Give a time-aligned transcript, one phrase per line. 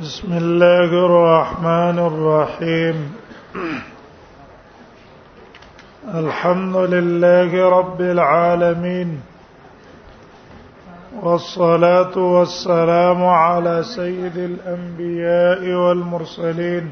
[0.00, 3.12] بسم الله الرحمن الرحيم
[6.14, 9.20] الحمد لله رب العالمين
[11.22, 16.90] والصلاه والسلام على سيد الانبياء والمرسلين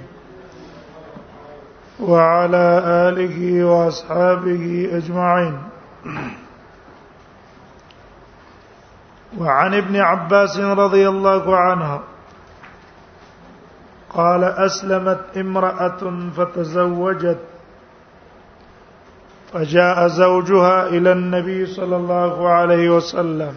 [2.02, 2.66] وعلى
[3.09, 5.59] اله واصحابه اجمعين
[9.41, 12.00] وعن ابن عباس رضي الله عنه
[14.14, 16.00] قال اسلمت امراه
[16.36, 17.39] فتزوجت
[19.53, 23.55] فجاء زوجها الى النبي صلى الله عليه وسلم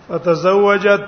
[0.10, 1.06] فتزوجت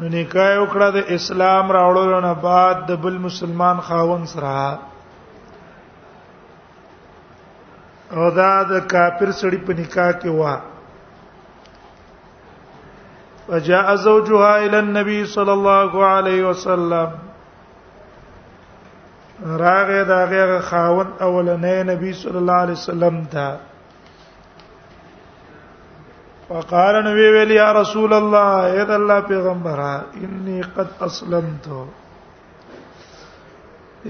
[0.00, 4.54] نو نکاح وکړه د اسلام راوړلو نه بعد د بل مسلمان خاون سره
[8.16, 10.42] او دا د کافر سړي په نکاح کې و
[13.50, 17.08] وجاء زوجها الى النبي صلى الله عليه وسلم
[19.64, 23.48] راغه دا غیر خاون اولنې نبی صلی الله علیه وسلم ته
[26.48, 29.90] فقال نو ویل یا رسول الله اے د الله پیغمبره
[30.26, 31.64] انی قد اسلمت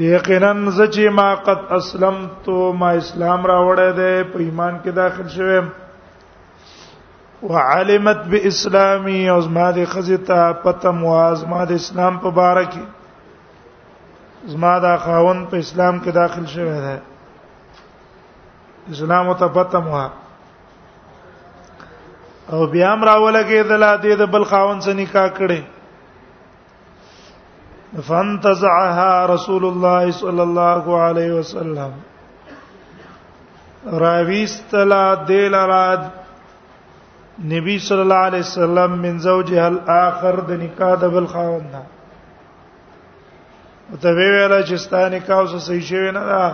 [0.06, 2.48] یقینا زچی ما قد اسلمت
[2.80, 5.66] ما اسلام را وړه ده په ایمان کې داخل شوم
[7.54, 12.84] وعلمت باسلامي او زما د خزتا پتم او زما د اسلام په بار کې
[14.52, 16.96] زما دا خاون په اسلام کې داخل شوی دی
[18.92, 20.04] اسلام ته پتم وه
[22.50, 25.60] او بیا هم راولګې د لا دې د بل خاون سره نکاح کړي
[28.08, 31.92] فانتزعها رسول الله صلی الله علیه وسلم
[34.02, 34.98] راویستلا
[35.28, 35.86] دل را
[37.52, 41.82] نبی صلی الله علیه وسلم من زوجها الاخر د نکاح د بل خاوند نه
[44.02, 46.46] ته ویل چې ستا نکاح اوس صحیح شوی نه ده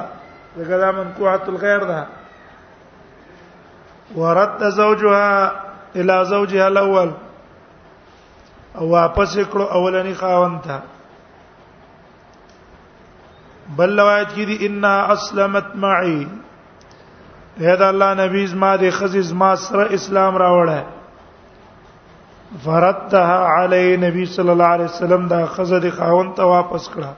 [0.57, 2.01] دغه د منقوعه الغیر ده
[4.17, 5.29] ورد زوجها
[5.97, 7.11] الى زوجها الاول
[8.79, 10.77] او واپس کړو اولنی خاوند ته
[13.77, 16.21] بل روایت کې دي ان اسلمت معي
[17.61, 20.81] هدا الله نبی زما د خزیز ما سره اسلام راوړه
[22.65, 27.13] فردها علی نبی صلی الله علیه وسلم دا خزه د خاوند ته واپس کړه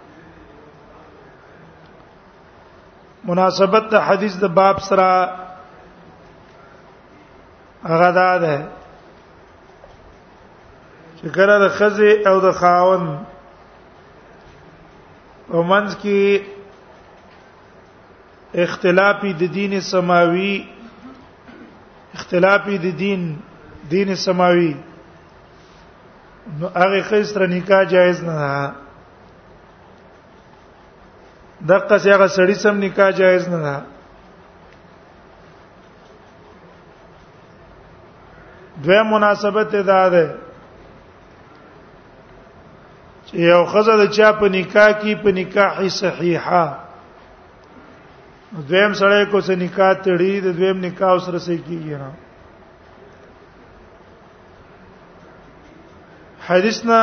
[3.31, 5.09] مناسبت د حدیث د باب سره
[7.89, 8.69] هغه دا ده
[11.21, 13.05] چې کله د خزي او د خاون
[15.59, 16.21] ومنځ کې
[18.65, 20.55] اختلافي د دین سماوي
[22.17, 23.23] اختلافي د دین
[23.95, 24.73] دین سماوي
[26.59, 28.51] نو هغه خسر نکاح جایز نه ده
[31.69, 33.77] دغه څنګه سړی سم نکاح جایز نه ده
[38.85, 40.35] دوه مناسبت دا ده
[43.27, 46.65] چې یو خزه د چا په نکاح کې په نکاح صحیحه
[48.69, 52.11] دویم سره کو سه نکاح تړي د دویم نکاح سره سي کیږي نه
[56.47, 57.01] حدیثنا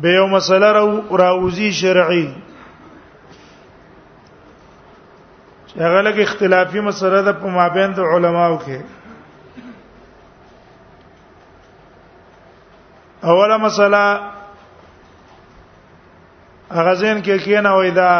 [0.00, 2.26] به یو مسله راو راوزی شرعي
[5.76, 8.78] هغه لکه اختلافي مسله ده په مابین د علماو کې
[13.30, 14.20] اوله مسله
[16.86, 18.12] غزين کې کېنه وې دا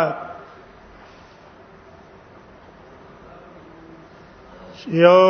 [5.02, 5.20] یو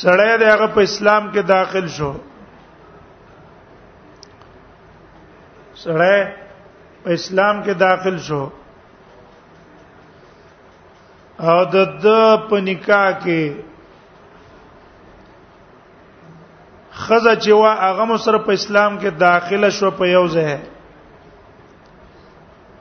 [0.00, 2.12] سړی د هغه په اسلام کې داخل شو
[5.84, 6.18] سړی
[7.02, 8.42] په اسلام کې داخل شو
[11.50, 11.74] او د
[12.48, 13.40] په نکاح کې
[17.04, 20.50] خزه چې وا هغه مسر په اسلام کې داخله شو په یو ځای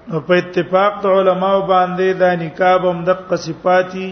[0.10, 4.10] نو په اتفاق د علماو باندې دا نکاب هم د قصفاتی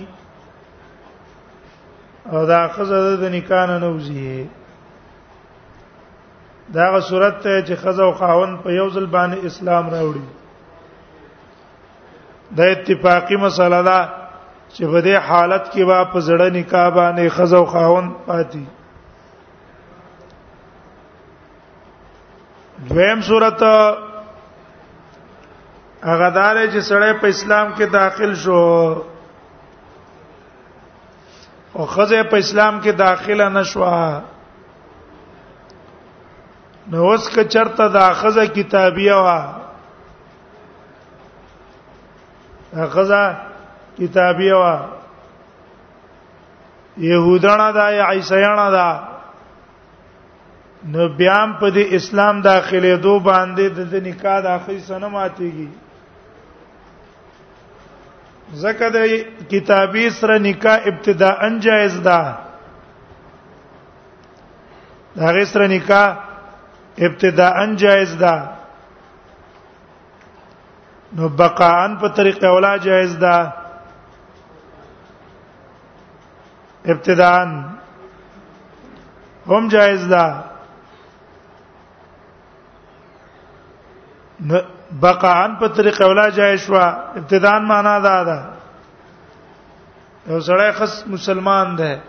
[2.34, 4.32] او دا خزه د نکان نه وزي
[6.76, 10.26] دا غو صورت ته چې خزه او خاون په یو ځل باندې اسلام راوړي
[12.58, 14.02] دا اتفاقی مسله ده
[14.74, 18.64] چې په دې حالت کې وا په زړه نکاح باندې خزه او خاون پاتې
[22.90, 23.62] دویم صورت
[26.04, 29.02] هغه دار چې سړی په اسلام کې داخل شو
[31.74, 33.94] او خزه په اسلام کې داخله نشوا
[36.92, 39.42] نو اوس که چرته دا خزه کتابیه وا
[42.96, 43.24] خزه
[44.00, 44.76] کتابیه وا
[46.98, 48.90] يهودانه دا یا عیسایانه دا
[50.92, 55.70] نو بیا په دې اسلام داخله دو باندې د نکاح د اخی سنه ماتيږي
[58.62, 61.38] زکه د کتابی سره نکاح ابتداء
[61.68, 62.20] جائز ده
[65.18, 66.12] دا غیر سره نکاح
[67.10, 67.56] ابتداء
[67.86, 68.36] جائز ده
[71.16, 73.40] نو بقاءن په طریقه ولا جائز ده
[76.96, 77.40] ابتداء
[79.48, 80.26] هم جائز ده
[85.00, 88.44] بقعن په طریقه ولا جای شو ابتدان معنا دا ده
[90.28, 92.00] یو سړی خص مسلمان ده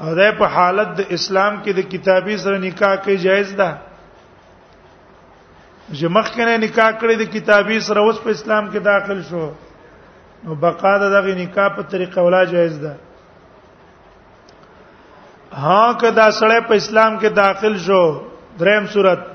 [0.00, 3.76] او ده په حالت د اسلام کې د کتابي سره نکاح کې جایز ده
[5.92, 9.52] چې مخکنه نکاح کړی د کتابي سره اوس په اسلام کې داخل شو
[10.44, 12.96] نو بقا ده دغه نکاح په طریقه ولا جایز ده
[15.62, 18.04] ها کدا سړی په اسلام کې داخل شو
[18.58, 19.26] دریم صورت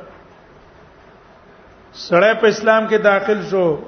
[1.93, 3.79] سړی په اسلام کې داخل شو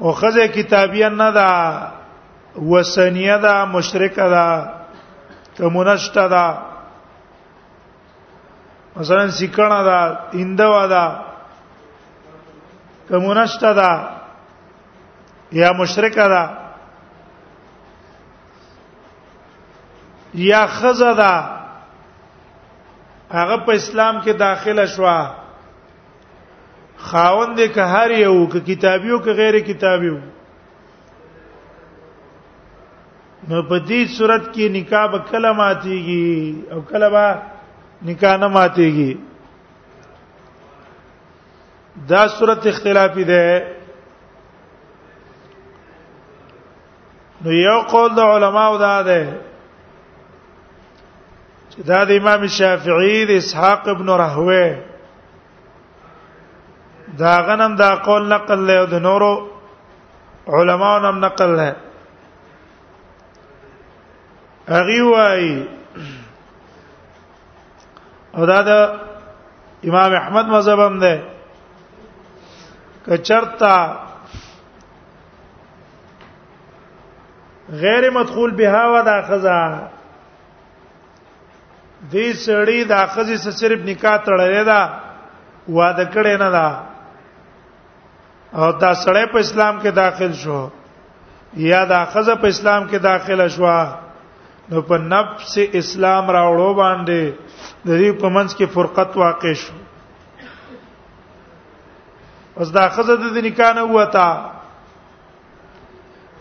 [0.00, 1.50] او خزه کتابیه نه دا
[2.58, 4.46] وسنیه دا مشرکه دا
[5.58, 6.46] کمونست دا
[8.96, 10.00] مثلا سیکړه دا
[10.32, 11.06] هندوا دا
[13.08, 13.92] کمونست دا
[15.52, 16.44] یا مشرکه دا
[20.34, 21.34] یا خزه دا
[23.32, 25.39] هغه په اسلام کې داخله شوه
[27.02, 30.18] خاوند که هر یو که کتابیو که غیر کتابیو
[33.48, 37.38] نو په دې صورت کې نکاح به کله ماتيږي او کله به
[38.06, 39.12] نکاح نه ماتيږي
[42.08, 43.66] دا صورت اختلافي ده
[47.44, 49.38] نو یو قول د علماو دا ده
[51.70, 54.89] چې دا د امام شافعي د اسحاق ابن راهوه
[57.18, 59.32] دا غنم دا قول نقل له د نورو
[60.48, 61.76] علماو نم نقل له
[64.68, 65.64] هغه وای
[68.36, 68.70] او دا د
[69.88, 71.22] امام احمد مذهب هم ده
[73.06, 74.00] کچرتا
[77.82, 79.78] غیر مدخول بها و دا خزا
[82.10, 84.80] دې سړی دا خزي سره صرف نکاح تړلې ده
[85.68, 86.89] واده کړې نه ده
[88.52, 90.68] او دا سړی په اسلام کې داخل شو
[91.64, 93.66] یا دا خزه په اسلام کې داخله شو
[94.70, 99.72] نو په نفس اسلام راوړو باندې د دې په منځ کې فرقت واقع شو
[102.58, 104.28] اوس دا خزه د نکاح نه وتا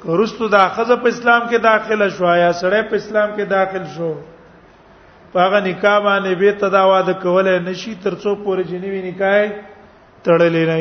[0.05, 4.11] ورستو دا خزه په اسلام کې داخله شو یا سړی په اسلام کې داخل شو
[5.35, 9.49] هغه نکاح باندې به تداوا د کولای نشي ترڅو پورې جنوي نکاح
[10.23, 10.77] تړلې نه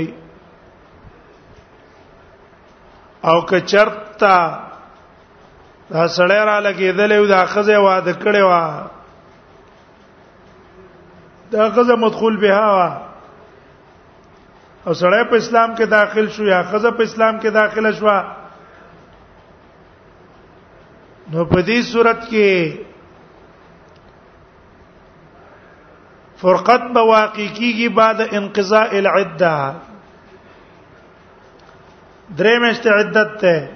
[3.22, 4.58] او که چرتا
[5.90, 8.82] دا سړی را لګېدلې او دا خزه واده کړې وا
[11.50, 12.88] دا خزه مدخول بها وا
[14.86, 18.06] او سړی په اسلام کې داخل شو یا خزه په اسلام کې داخله شو
[21.32, 22.80] نو په دې صورت کې
[26.40, 29.74] فرقت به واقع کیږي بعد انقضاء العده
[32.36, 33.68] درې میاشتې عدت ته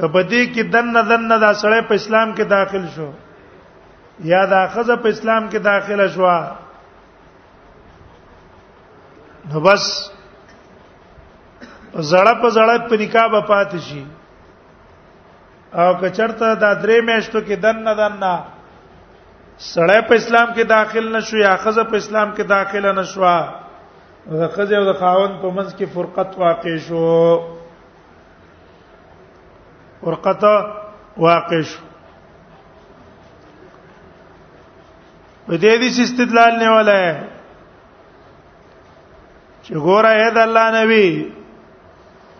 [0.00, 3.10] کبدی کې دن دن دا سړی په اسلام کې داخل شو
[4.24, 6.24] یا دا خزه په اسلام کې داخله شو
[9.52, 9.84] نو بس
[12.10, 14.04] زړه په زړه په نکاح به پات شي
[15.72, 18.34] او کچرته دا درې میاشتو کې دن دن نه
[19.58, 23.36] سړی په اسلام کې داخل نشو یا خزه په اسلام کې داخله نشوه
[24.30, 27.04] د خځه او د خاوند په منځ کې فرقت واقع شو
[30.02, 30.42] فرقت
[31.26, 31.82] واقع شو
[35.46, 36.98] په دې دې استدلال نه ولا
[39.62, 41.08] چې ګوره اې د الله نبی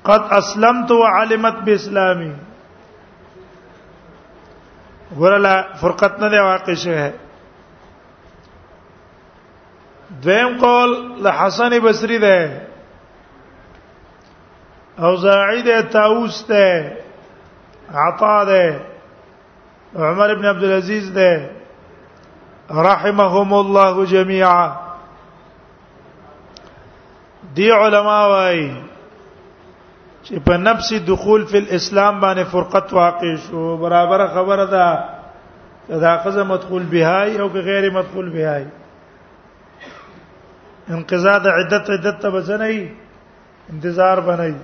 [0.09, 2.33] قد اسلمت وعلمت باسلامي
[5.21, 7.11] ورلا فرقت نه واقع شوه
[10.23, 12.61] دویم قول له حسن بصری ده
[14.99, 16.97] او زاعد تاوس ده
[17.95, 18.81] عطا ده
[19.97, 21.51] عمر ابن عبد العزيز ده
[22.71, 24.73] رحمهم الله جميعا
[27.55, 28.73] دي علما وايي
[30.25, 34.99] چې په نفس دخول فی الاسلام باندې فرقت واقع شو برابر خبره ده
[35.89, 38.65] دا خزه مدخول بهای او غیر مدخول بهای
[40.91, 42.79] انقضاء د عدت عدت ته بزنی
[43.73, 44.55] انتظار بنی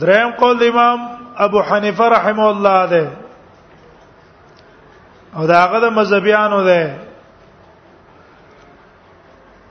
[0.00, 1.00] دریم قول امام
[1.44, 3.10] ابو حنیفه رحمه الله ده
[5.36, 6.98] او داغه د مذهبيانو ده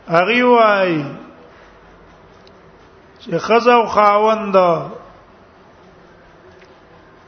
[0.10, 1.06] هغه وای
[3.20, 4.56] چې خزه او خاوند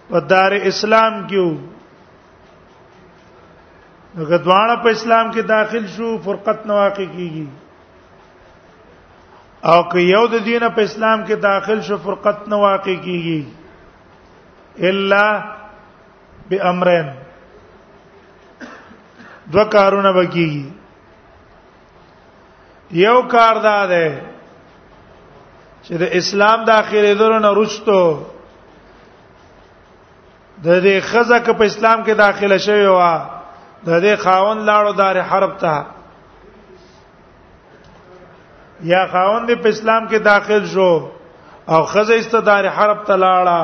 [0.09, 1.72] په دار اسلام کې
[4.17, 7.47] غدوانه په اسلام کې داخل شو فرقت نواقع کیږي
[9.71, 15.25] او که یو د دینه په اسلام کې داخل شو فرقت نواقع کیږي الا
[16.49, 17.09] بامرین
[19.55, 20.65] دو کارونه وکیږي
[23.05, 24.15] یو کار دا ده
[25.83, 28.01] چې د اسلام داخله درو نه رښتو
[30.65, 32.99] د دې خزه که په اسلام کې داخله شوی و
[33.87, 35.73] د دې خاون لاړو دار حرب ته
[38.93, 40.91] یا خاون دې په اسلام کې داخل شو
[41.73, 43.61] او خزه است دار حرب ته لاړه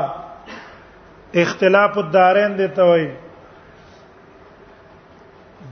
[1.44, 3.10] اختلاف الدارین دې ته وایي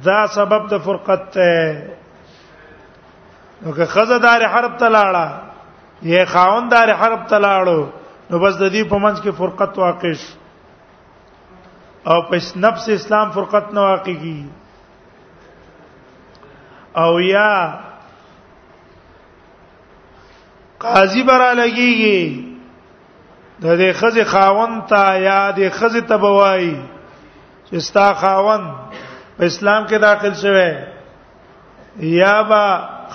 [0.09, 1.69] دا سبب د فرقت ته
[3.61, 5.27] نو که خزه دار حرب ته لاړه
[6.15, 7.79] یا خاون دار حرب ته لاړو
[8.29, 10.33] نو بس د دې په منځ کې فرقت واقع شي
[12.11, 14.39] او پس نفس اسلام فرقت نه واقع کی
[17.03, 17.49] او یا
[20.85, 22.43] قاضی برا لګیږي
[23.63, 26.71] د دې خزه خاون ته یا د خزه تبوای
[27.67, 28.61] چې ستا خاون
[29.37, 30.69] په اسلام کې داخل شوه
[32.21, 32.63] یا با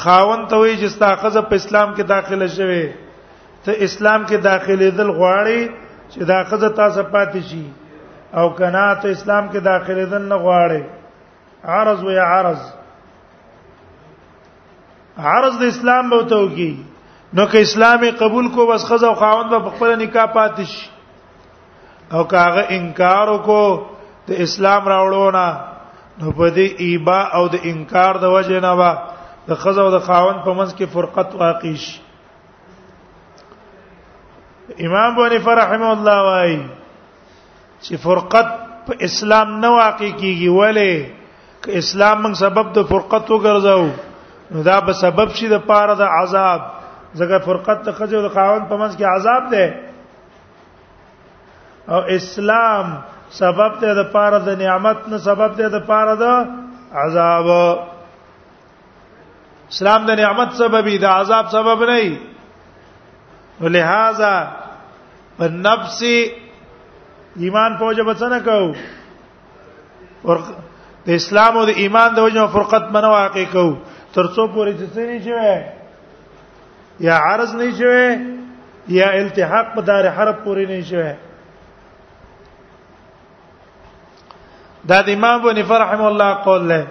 [0.04, 2.84] خاون ته وی چې ستا خزه په اسلام کې داخله شوه
[3.64, 5.60] ته اسلام کې داخله دل غواړي
[6.12, 7.64] چې دا خزه تاسو پاتې شي
[8.40, 10.80] او کنا ته اسلام کې داخله دن نه غواړي
[11.78, 12.58] عرض و یا عرض
[15.32, 16.70] عرض د اسلام به تو کی
[17.38, 20.72] نو که اسلام قبول کو بس خزه او خاوند به خپل نکاح پاتش
[22.16, 23.66] او کاغه انکار وکړو
[24.30, 25.46] د اسلام راوړونا
[26.22, 28.92] نو په دې ایبا او د انکار د وجه نه وا
[29.48, 31.98] د خزه او د خاوند په منځ کې فرقت واقع شي
[34.84, 36.60] امام بونی فرحمه الله وایي
[37.82, 38.48] چې فرقت
[38.86, 40.92] په اسلام نه واقع کیږي ولې
[41.66, 43.84] ک اسلام موږ سبب د فرقت وګرځاو
[44.68, 46.60] دا به سبب شي د پاره د عذاب
[47.20, 49.66] ځکه فرقت د خځو د قانون په منځ کې عذاب ده
[51.94, 52.86] او اسلام
[53.40, 56.22] سبب ده د پاره د نعمت نه سبب ده د پاره د
[57.04, 57.46] عذاب
[59.72, 62.00] اسلام د نعمت سبب دی د عذاب سبب نه
[63.76, 64.34] لہذا
[65.38, 66.16] په نفسي
[67.36, 68.58] ایمان په وجه بچنه کو
[70.26, 70.34] او
[71.06, 73.66] د اسلام او د ایمان د وجه فرقت منو واقع کو
[74.16, 80.44] ترڅو پورې چې څه نه شوی یا عرض نه شوی یا التحاق په دار حرب
[80.44, 81.12] پورې نه شوی
[84.88, 86.82] دا د امام بن فرحم الله قول له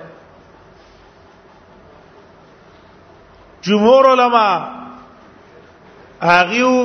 [3.66, 4.48] جمهور علما
[6.34, 6.76] اغیو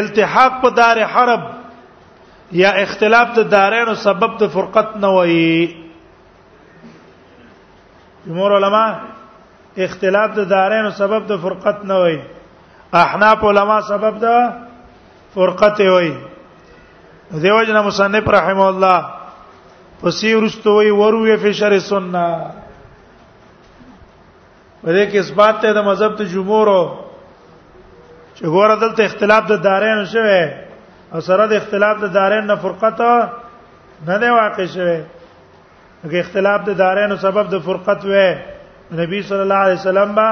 [0.00, 1.42] التحاق په دار حرب
[2.60, 5.50] یا اختلاف د دارینو سبب د فرقت نه وایي
[8.26, 8.84] جمهور علما
[9.86, 12.20] اختلاف د دارینو سبب د فرقت نه وایي
[13.04, 14.26] احناف علما سبب د
[15.34, 16.14] فرقت وایي
[17.42, 18.98] دیو جنا مصنف رحم الله
[20.02, 22.52] پسې ورستو وی وروه فشر سنت
[24.84, 26.82] ورته کې اثبات ته د مذهب ته جمهور او
[28.38, 30.42] چې ګوره دلته اختلاف د دارین شوه
[31.14, 33.00] او سره د اختلاف د دارین نه فرقت
[34.08, 34.96] نه دی واقع شوه
[36.04, 38.28] اګه اختلاف د دارین سبب د فرقت وې
[39.00, 40.28] نبی صلی الله علیه وسلم با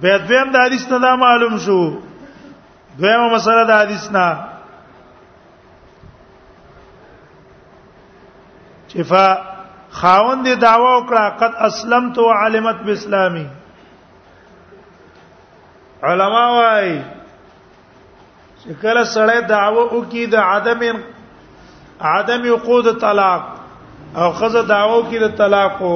[0.02, 1.80] به دویم د حدیث نه معلوم شو
[3.00, 4.28] دویمه مسله د حدیث نه
[8.90, 9.26] چې فا
[10.02, 13.48] خاوند دعوا وکړه قد اسلمت وعلمت باسلامي
[16.12, 16.96] علما وايي
[18.62, 20.82] چې کله سړی دعوه وکړي د عدم
[22.12, 23.44] عدم وقود طلاق
[24.22, 25.94] او خزه دعوه وکړي د طلاق او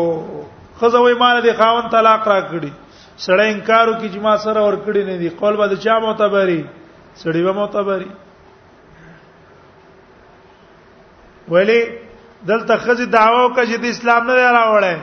[0.81, 2.71] خزه وایي مال دي خاوند طلاق را کړی
[3.25, 6.61] سړی انکار وکړي چې ما سره ور کړی نه دي قول به د چا معتبري
[7.23, 8.09] سړی به معتبري
[11.53, 11.81] ولی
[12.47, 14.99] دلته خزي دعوا وکړه چې د اسلام نه راوړل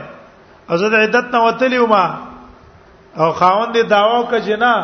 [0.77, 2.07] ازد عدت نه وتلی وما
[3.21, 4.75] او خاوند دې دعوا وکړه چې نه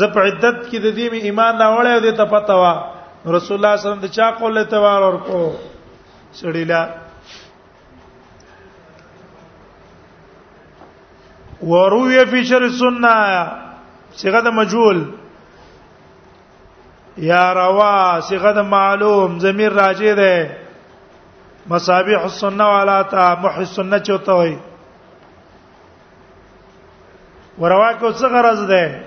[0.00, 2.72] زه په عدت کې د دې ایمان راوړل او دې ته پته وا
[3.36, 5.40] رسول الله صلی الله علیه وسلم د چا قول ته وار ورکو
[6.40, 6.82] سړی لا
[11.68, 13.14] وروي فی شر السنه
[14.22, 14.98] صيغه مجهول
[17.16, 20.56] یا روا صيغه د معلوم ضمیر راجع ده
[21.70, 24.58] مصابيح السنه والا تا محي السنه چوته وي
[27.58, 29.02] وروا کو څه غرض ده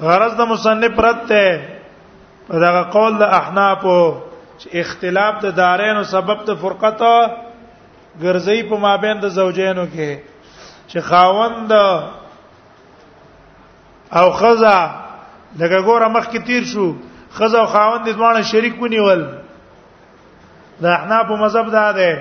[0.00, 1.60] غرض د مصنف رد ده
[2.50, 3.82] دغه قول د احناف
[4.60, 7.00] چې اختلاف د دارین او سبب د فرقت
[8.22, 10.18] ګرځي په مابین د زوجینو کې
[10.90, 11.72] چې خاوند
[14.18, 15.05] او خزہ
[15.54, 16.86] لکه ګوره مخ کې تیر شو
[17.36, 19.20] خزه او خاوند د ځوانه شریک ونیول
[20.82, 22.12] دا احناف مذهب دا ده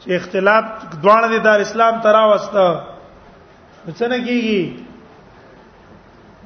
[0.00, 0.64] چې اختلاف
[1.02, 2.64] ځوانه د دار اسلام تراوسته
[3.98, 4.60] څنګه کیږي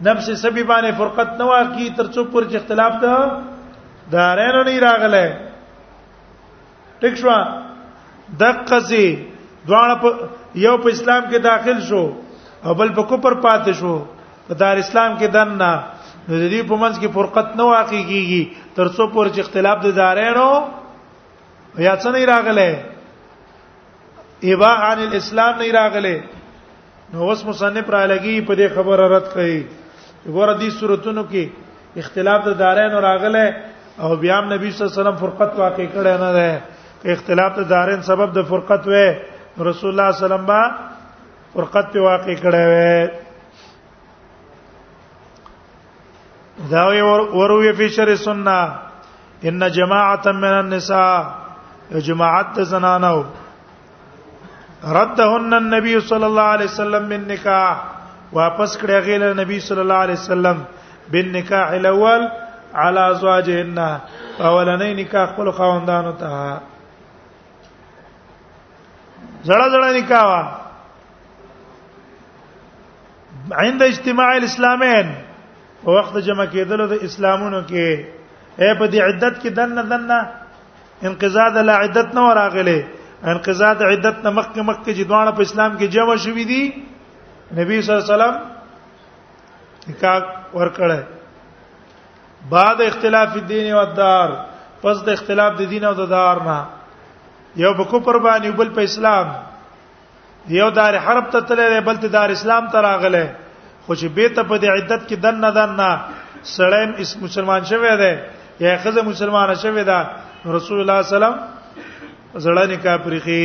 [0.08, 3.14] نفس سبي باندې فرقت نه واقعي ترڅو پر چې اختلاف ده
[4.14, 5.26] دا رانه نه راغله
[7.04, 7.30] ټیک شو
[8.42, 9.04] دقه سي
[9.68, 10.08] ځوانه په
[10.54, 12.04] یو په اسلام کې داخل شو
[12.64, 13.94] او بل په کوپر پاتې شو
[14.48, 15.72] په دار اسلام کې دنه
[16.30, 18.42] نو د دې په منځ کې فرقت نه واقع کیږي
[18.76, 20.50] تر څو پر چې اختلاف د دارینو
[21.86, 22.68] یا څه نه راغله
[24.50, 26.14] ایبا عن الاسلام نه راغله
[27.14, 29.56] نو اوس مصنف را لګي په دې خبره رد کړي
[30.36, 31.44] ګوره دې صورتونو کې
[32.02, 33.44] اختلاف د دارینو راغله
[34.02, 36.50] او بیا نبی صلی الله علیه وسلم فرقت واقع کړي نه ده
[37.16, 39.06] اختلاف د دارین سبب د فرقت وې
[39.70, 40.62] رسول الله صلی الله علیه وسلم با
[41.56, 42.94] فرقت په واقع کړي وې
[46.68, 46.84] دا
[47.32, 48.78] وروي فی شر السنه
[49.50, 51.34] ان جماعه من النساء
[51.92, 53.18] جماعت زنانو
[54.84, 57.76] ردهن النبي صلى الله عليه وسلم من نکاح
[58.32, 60.64] واپس کړه غیله نبی صلی الله علیه وسلم
[61.14, 62.28] بن نکاح الاول
[62.74, 66.34] على ازواجهن اولنې نکاح خپل خواندانو ته
[69.48, 70.28] زړه زړه نکاح
[73.66, 75.08] عند اجتماع الاسلامین
[75.84, 77.86] په وخت جمع کېدل د اسلامونو کې
[78.62, 80.18] اے په دې عدت کې دنه دنه
[81.10, 82.78] انقضاء د لا عدت نه وراغله
[83.34, 86.62] انقضاء د عدت نه مخکې مخکې جدوانه په اسلام کې جمع شوې دي
[87.60, 88.34] نبی صلی الله علیه وسلم
[89.88, 90.20] نکاح
[90.58, 91.00] ورکړه
[92.54, 94.28] بعد اختلاف الدین او الدار
[94.82, 96.58] پس د اختلاف د دین او د دار نه
[97.62, 99.26] یو په کوپر باندې بل په اسلام
[100.56, 103.34] یو دار حرب ته تللی بل ته دار اسلام ته راغله
[103.86, 105.90] خو چې به ته په دې عدت کې دن نه دن نه
[106.56, 108.12] سړیم اس مسلمان شوی دی
[108.64, 109.98] یا خزه مسلمانه شوی ده
[110.56, 111.34] رسول الله سلام
[112.34, 113.44] زړه نکاح پرخي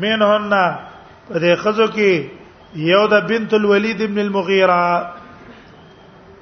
[0.00, 0.52] منهن
[1.28, 2.28] په دې خزو کې
[2.92, 5.12] یو د بنت الولید ابن المغیره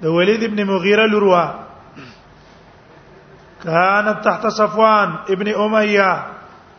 [0.03, 1.45] د ولید ابن مغیره لروا
[3.65, 6.11] كانت تحت صفوان ابن امیہ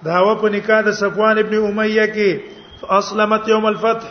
[0.05, 2.31] دا و په نکاح د صفوان ابن امیہ کې
[2.97, 4.07] اسلمت یوم الفتح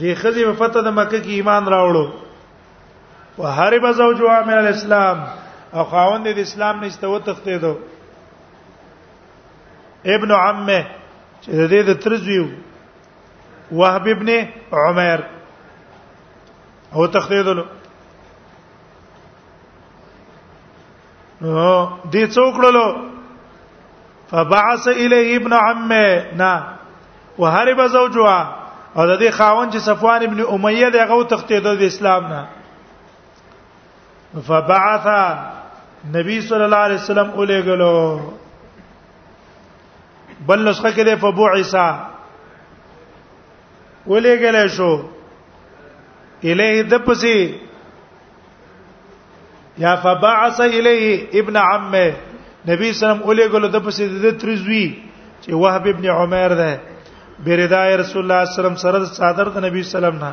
[0.00, 2.08] دې خزي په فتح د مکه کې ایمان راوړو
[3.42, 5.24] وحارب زوجها من الاسلام
[5.74, 7.74] او خاوند د اسلام نشته و تختیدو
[10.14, 10.80] ابن عمه
[11.42, 12.46] چې د دې د ترزیو
[13.72, 14.34] وهب ابن
[14.72, 15.24] عمر
[16.94, 17.64] او تختیدلو
[21.40, 22.96] نو دې څوکړلو
[24.34, 26.52] فبعث الیه ابن عمه نه
[27.38, 28.58] وهرب زوجها
[28.96, 32.46] او د دې خاون چې صفوان ابن امیه دی هغه تختیدو د اسلام نه
[34.48, 35.06] فبعث
[36.16, 37.98] نبی صلی الله علیه وسلم اوله غلو
[40.46, 41.88] بل نسخه کې ده فبعثا
[44.06, 44.92] اوله غلې شو
[46.44, 47.40] الیه د پسې
[49.86, 51.08] یا فبعث الیه
[51.40, 52.08] ابن عمه
[52.68, 54.86] نبی صلی الله علیه وسلم اوله غلو د پسې د ترزوی
[55.42, 56.72] چې وهب ابن عمر ده
[57.38, 60.32] بردای رسول الله صلی الله علیه وسلم سره صادر د نبی سلام نه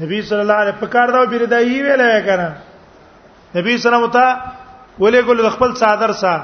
[0.00, 2.48] نبی صلی الله علیه پکار دا بردای ویلې کنه
[3.54, 4.26] نبی سلام ته
[5.00, 6.34] ولې ګل د خپل صادر سا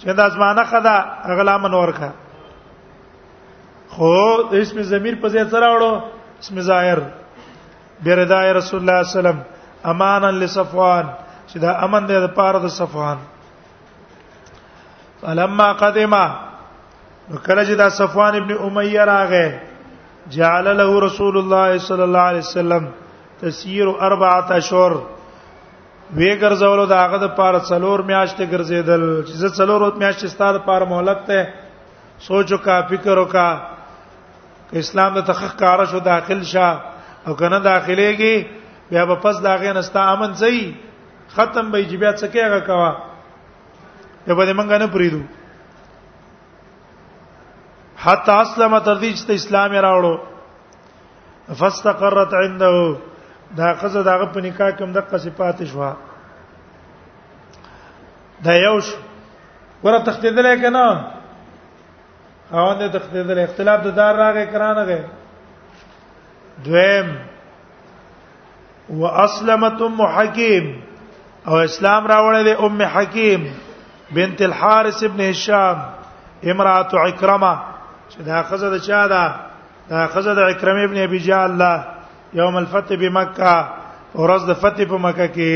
[0.00, 0.96] چې د ازمانه خدا
[1.38, 2.10] غلام نور کا
[3.94, 6.02] خو اسم ضمیر په ځای سره وړو
[6.40, 7.00] اسم ظاهر
[8.06, 9.38] بردای رسول الله صلی الله علیه وسلم
[9.84, 11.06] امانا لصفوان
[11.48, 13.18] چې دا امن دی د پاره د صفوان
[15.22, 16.48] فلما قدما
[17.38, 22.88] کله چې دا صفوان ابن امیہ راغې جعل له رسول الله صلی الله علیه وسلم
[23.42, 24.96] تسیر اربعه اشهر
[26.16, 30.58] وی ګرځولو دا هغه د پار څلور میاشتې ګرځیدل چې زه څلور وخت میاشتې ستاره
[30.58, 31.48] پار مهلت ته
[32.28, 33.48] سوچو کا فکر وکا
[34.80, 36.80] اسلام د تحقیق کار شو داخل شه
[37.26, 38.46] او کنه داخليږي
[38.90, 40.62] بیا په پس داغه نستا امن زئی
[41.34, 42.96] ختم به جبیا څه کېږي کوا
[44.26, 45.20] ته به موږ نه پریدو
[48.04, 54.82] حتا اسلم تر دې چې اسلام راوړو فاستقرت عنده دا قصه داغه په نکاح کې
[54.82, 55.92] هم دغه صفات شوا
[58.44, 58.92] دا یوش
[59.84, 60.84] ورته تختیدلې کنه
[62.52, 65.02] خاوند تختیدلې اختلاف د دار راغې کرانه غې
[66.64, 67.10] دویم
[69.02, 70.70] واسلمت ام حکیم
[71.46, 73.50] او اسلام راوړلې ام حکیم
[74.18, 75.76] بنت الحارث ابن هشام
[76.52, 77.52] امراه عكرمه
[78.10, 79.24] چې دا خزه د چا ده
[79.88, 81.76] دا خزه د اکرم ابن ابي جهل الله
[82.40, 83.54] يوم الفتح بمکه
[84.20, 85.52] ورځ د فتح په مکه کې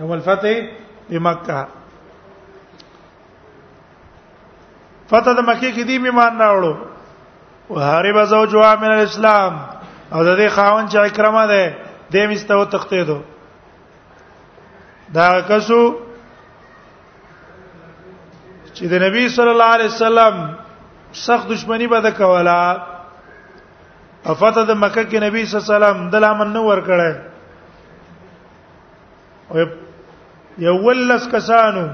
[0.00, 0.54] يوم الفتح
[1.10, 1.60] بمکه
[5.10, 6.72] فتح د مکه کې دی ایمان راوړو
[7.70, 9.52] وهارب زوجها من الاسلام
[10.12, 11.64] او د دې خاون چې اکرمه ده
[12.12, 13.18] د مستو تختیدو
[15.16, 16.09] دا کسو
[18.80, 20.36] چې د نبی صلی الله علیه وسلم
[21.20, 22.58] سخت دشمنی به د کولا
[24.24, 27.10] افته د مکه کې نبی صلی الله علیه وسلم د لامن ور کړه
[29.50, 29.54] او
[30.64, 31.84] یو ولس کسانو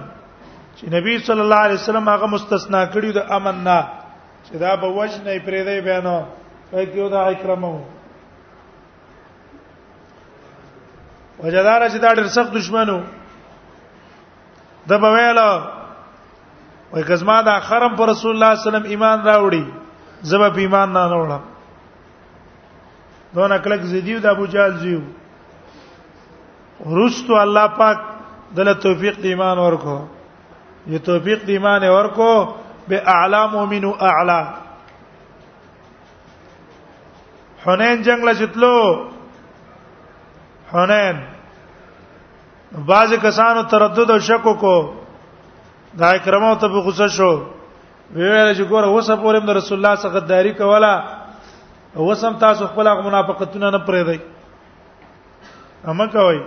[0.78, 3.78] چې نبی صلی الله علیه وسلم هغه مستثنا کړی د امن نه
[4.44, 6.18] چې دا به وجنه پرې دی بیانو
[6.70, 7.74] پای کېو دا اکرمو
[11.42, 12.98] وجدار چې دا ډېر سخت دشمنو
[14.86, 15.52] د بویلو
[16.92, 19.64] وای کزما دا خرم پر رسول الله صلی الله علیه وسلم ایمان راوړي
[20.30, 21.42] زما په ایمان نه راوړم
[23.34, 25.00] دون اکلک زدیو د ابو جهل زیو
[26.90, 27.98] ورستو الله پاک
[28.56, 29.98] دله توفیق دی ایمان ورکو
[30.92, 32.32] یہ توفیق دی ایمان ورکو
[32.88, 34.40] به اعلی مؤمن او اعلی
[37.66, 38.76] حنین جنگ لا چتلو
[40.72, 41.16] حنین
[42.86, 44.76] بعض کسانو تردد او شک کو
[46.00, 47.30] دا اکرمه ته په غوسه شو
[48.14, 50.92] ویل چې ګوره وسه پورم د رسول الله څخه داری کوله
[52.08, 54.18] وسم تاسو خپل هغه منافقتونه نه پرې دی
[55.92, 56.40] اما کوي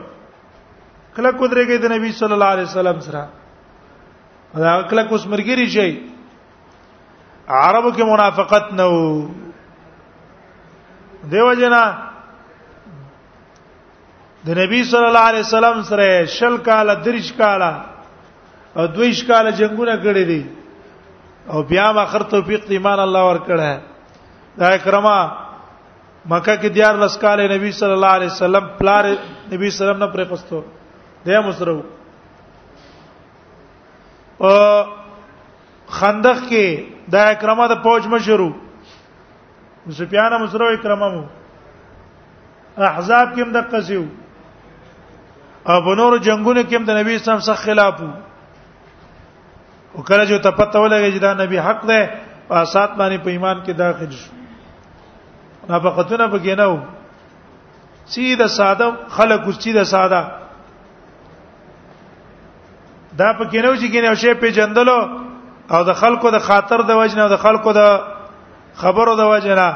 [1.16, 3.24] کله کو درېږي د نبی صلی الله علیه وسلم سره
[4.66, 5.90] دا کله کوس مرګري شي
[7.62, 9.28] عربو کې منافقت نه وو
[11.32, 11.84] دیو جنا
[14.48, 16.10] د نبی صلی الله علیه وسلم سره
[16.40, 17.72] شل کاله درش کاله
[18.80, 20.42] او دوی ښکاله جنگونه کړی دي
[21.54, 23.72] او بیا اخر توفیق د ایمان الله ورکړه
[24.60, 25.16] دا اکرما
[26.34, 30.00] مکه کې دیار لسکاله نبی صلی الله علیه وسلم پلار نبی صلی الله علیه وسلم
[30.04, 30.60] نه پرې پستو
[31.26, 31.84] دیا مسرو
[34.44, 34.52] او
[36.00, 36.68] خندق کې
[37.18, 38.50] دا اکرما د پوج مشرو
[40.00, 41.22] سفیان مسرو اکرما مو
[42.94, 44.04] احزاب کې هم د قصیو
[45.70, 48.12] او بنور جنگونو کې هم د نبی صلی الله علیه وسلم څخه خلاف وو
[49.94, 52.02] او کله چې ته پته ولګې چې دا نبی حق دی
[52.50, 54.32] او سات باندې په ایمان کې داخل شو
[55.70, 56.78] نافقتونه پکې نه و
[58.12, 60.22] سیده ساده خلق سیده ساده
[63.18, 65.00] دا پکې نه و چې کینه او شی په جندلو
[65.74, 68.00] او د خلکو د خاطر د وجنه او د خلکو د
[68.82, 69.68] خبرو د وجنه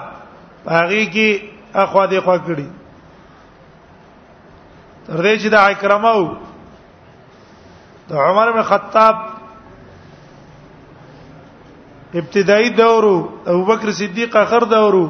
[0.70, 1.42] هغه کې
[1.76, 2.66] اخوا دې خوا کړی
[5.08, 6.36] تر دې چې د اکرمه او
[8.10, 9.16] د عمر بن خطاب
[12.20, 13.16] ابتدایي دورو
[13.48, 15.06] ابوبکر صدیق اخر دورو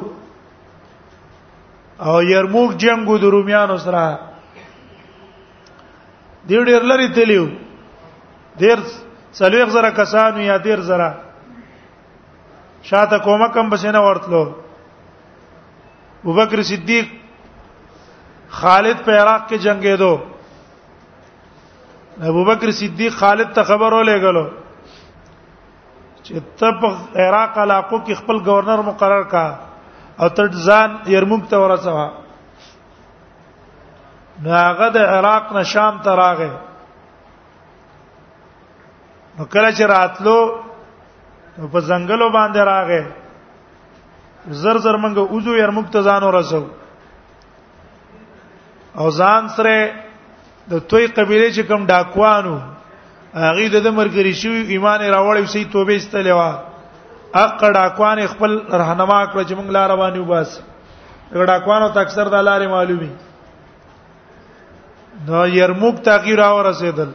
[2.06, 4.04] او یرموک جنگو د روميانو سره
[6.48, 7.44] دی ډیر لري تلیو
[8.62, 8.78] ډیر
[9.38, 11.10] څلويخ زره کسانو یا ډیر زره
[12.88, 14.42] شاته کومه کم بسنه ورتلو
[16.22, 17.06] ابوبکر صدیق
[18.62, 20.12] خالد په عراق کې جنگېدو
[22.32, 24.46] ابوبکر صدیق خالد ته خبر ولې غلو
[26.24, 26.90] چې ته په
[27.22, 29.46] عراق علاقو کې خپل گورنر مقرر کا
[30.20, 32.06] او ته ځان یرموک ته ورسوه
[34.46, 36.52] ناغه د عراق نه شام ته راغې
[39.36, 40.38] نو کله چې راتلو
[41.72, 43.02] په ځنګلو باندې راغې
[44.62, 46.62] زر زر منګه اوزو یرموک ته ځان ورسو
[49.02, 49.92] او ځان سره
[50.72, 52.56] د توي قبيله چې کوم ډاکوانو
[53.42, 56.50] هغه د مرګري شوی ایمان راوړې وسې توبه استلې وا
[57.44, 60.50] اقړه ډاکوان خپل رهنما کړ چې موږ لار روانې وباس
[61.52, 63.12] ډاکوانو ته اکثر د لارې معلومي
[65.28, 67.10] نو يرموک تغیر او رسیدل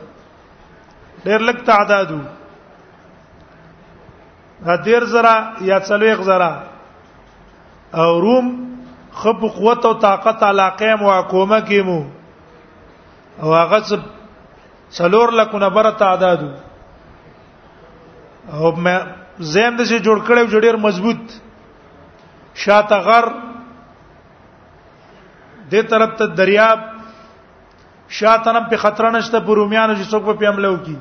[1.25, 2.19] ډېر لږ تعدادو
[4.65, 5.35] دا ډېر زرا
[5.71, 6.53] یا څلويخ زرا
[8.01, 8.45] او روم
[9.23, 12.01] خپ قوت او طاقت علاقه مو حکومت کې مو
[13.41, 13.79] او هغه
[14.97, 16.41] څلور لکونه بر تعداد
[18.53, 19.01] او مې
[19.39, 21.33] زین د چې جوړ کړو جوړ ډیر مضبوط
[22.63, 23.27] شاته غر
[25.69, 26.79] دې طرف ته دریاب
[28.19, 30.95] شاته نه په خطر نشته په روميانو چې څوک په حمله وکي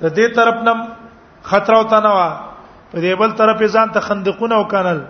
[0.00, 0.82] د دې طرف نم
[1.52, 2.28] خطر او تنوا
[2.90, 5.00] په دې بل طرف ځان ته خندقونه او کانل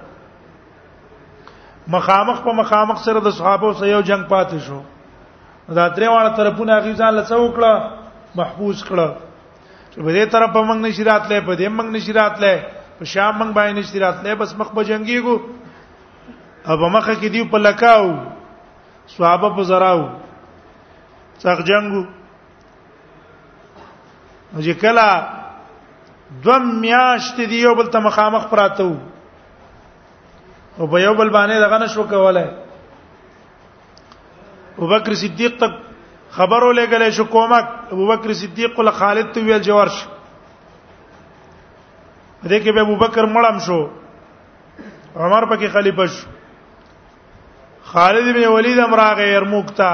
[1.97, 4.81] مخامخ په مخامخ سره د صحابه سره یو جنگ پاتې شو
[5.77, 7.73] دا درې واړه طرفونه هغه ځان له څوکړه
[8.41, 9.07] محفوظ کړه
[9.93, 12.55] چې په دې طرف موږ نشی راتلې په دې موږ نشی راتلې
[12.99, 15.37] په شام موږ باندې نشی راتلې بس مخ په جنگيګو
[16.73, 18.09] اب مخه کې دی په لکاو
[19.17, 20.01] صحابه په زراو
[21.43, 22.03] څنګه جنگو
[24.57, 25.27] چې کله
[26.45, 28.97] دوم میاشت دی یو بل ته مخامخ پراته وو
[30.79, 32.49] او په یو بل باندې دغه نشو کولای
[34.79, 35.67] ابوبکر صدیق ته
[36.37, 40.09] خبر ولېګلې شو کومک ابوبکر صدیق له خالد ته ویل جوار شو
[42.43, 43.81] دې کې به ابوبکر مړم شو
[45.17, 46.27] عمر پکې خلیفہ شو
[47.93, 49.91] خالد ابن ولید امر راغې يرموک ته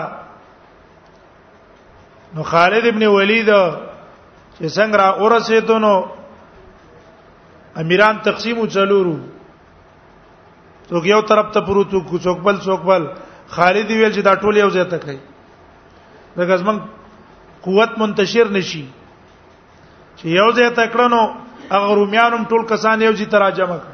[2.35, 3.49] نو خالد ابن ولید
[4.59, 5.97] چې څنګه را اورسېدو نو
[7.85, 9.16] امیران تقسیم چلورو
[10.90, 13.03] څوک یو طرف ته پروتو څوک بل څوک بل
[13.48, 15.18] خالد ویل چې دا ټول یو ځای ته کوي
[16.37, 16.78] دا غزمن
[17.66, 18.85] قوت منتشر نشي
[20.16, 21.20] چې یو ځای ته کړنو
[21.72, 23.90] هغه رومیانم ټول کسان یو ځای تراجمه کړ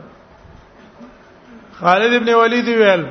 [1.81, 3.03] خالد ابن ولید ویل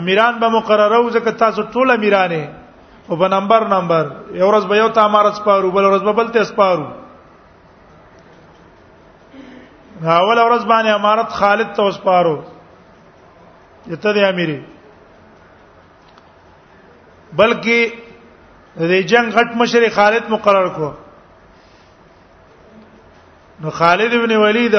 [0.00, 2.42] امیران به مقرره وزکه تاسو ټول امیرانه
[3.08, 6.28] او په نمبر نمبر یو ورځ به یو ته امارت سپارو بل ورځ به بل
[6.36, 6.86] ته سپارو
[10.02, 12.36] اول ورځ باندې امارت خالد ته وسپارو
[13.92, 14.58] یته دی امیری
[17.36, 17.92] بلکې
[18.90, 20.92] د جنگ غټ مشر خالد مقرر کو
[23.60, 24.74] نو خالد ابن ولید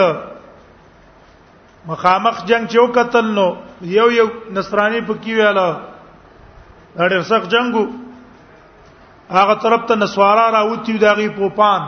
[1.86, 3.50] مخامخ جنگ چې وکتل نو
[3.96, 4.26] یو یو
[4.58, 5.78] نصرانی پکې ویاله
[6.96, 7.86] ډېر سخت جنگو
[9.34, 11.82] هغه طرف ته نسوارا راوتی داغي پوپان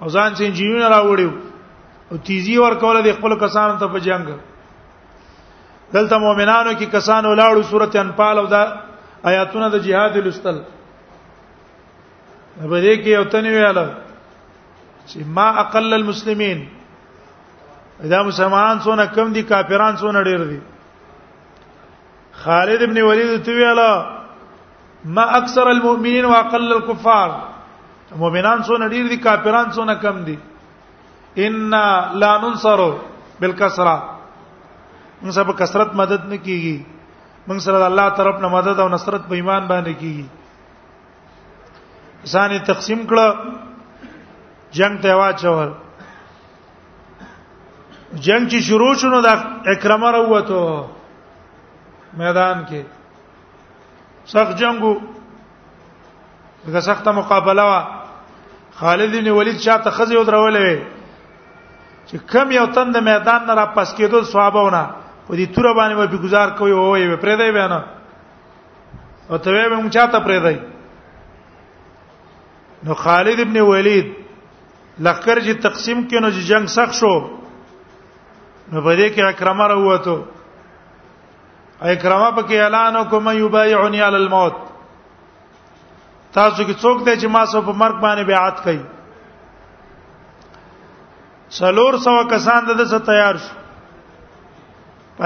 [0.00, 1.30] او ځان چې جیونه راوړیو
[2.10, 4.28] او تیزی ورکول د خپل کسانو ته په جنگ
[5.92, 8.62] دلته مؤمنانو کې کسانو لاړو صورت انفال او دا
[9.28, 10.56] آیاتونه د جهاد لستل
[12.56, 13.80] په دې کې یو تنوی ویاله
[15.06, 16.60] چې ما اقل المسلمین
[18.12, 20.56] دا مسلمانان څونه کم دي کافران څونه ډیر دي
[22.44, 23.88] خالد ابن ولید ته ویاله
[25.18, 27.34] ما اکثر المؤمنین واقل الكفار
[28.16, 30.38] مؤمنان څونه ډیر دي کافران څونه کم دي
[31.48, 31.70] ان
[32.24, 32.84] لا ننصر
[33.42, 33.92] بالکسرہ
[35.22, 36.72] موږ سب کثرت مدد نه کیږي
[37.48, 40.26] موږ سره الله طرف نه مدد او نصرت په ایمان باندې کیږي
[42.32, 43.26] ځان تقسیم کړه
[44.78, 45.70] جنگ ته واچول
[48.26, 49.26] جنگ چې شروع شونه د
[49.74, 50.60] اکرمه راوته
[52.20, 52.82] میدان کې
[54.32, 54.92] سخت جنگو
[56.66, 57.80] دغه سخته مقابله وا
[58.80, 60.78] خالد بن ولید شاته خزي ودرولې
[62.06, 64.84] چې کم یو تند میدان نه را پاس کېدو صحابهونه
[65.30, 67.72] و دې تور باندې به گزار کوي او یې پرې دی بیان
[69.30, 70.56] او ته به مونږ چاته پرې دی
[72.88, 74.08] نو خالد ابن ولید
[75.08, 77.14] لخر چې تقسیم کینو چې جنگ سخت شو
[78.72, 80.16] نو په دې کې اکرمه راوته
[81.80, 84.54] اکرمه پکې اعلان وکم یبایعنی علی الموت
[86.34, 88.80] تاسو کې څوک دی چې ما سو په مرګ باندې بیعت کړي
[91.62, 93.59] څلور سو کسان دغه تیار شو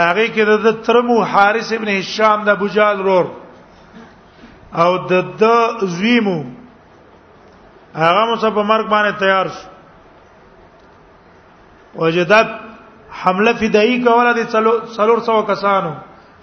[0.02, 3.26] هغه کې د ترمو حارث ابن هشام د ابو جال رور
[4.83, 5.44] او د د
[5.94, 6.38] زویمو
[7.94, 9.66] هغه مو په مرګ باندې تیار شو
[12.02, 12.48] وجدت
[13.22, 14.40] حمله فدایی کوله د
[14.96, 15.92] څلور سو کسانو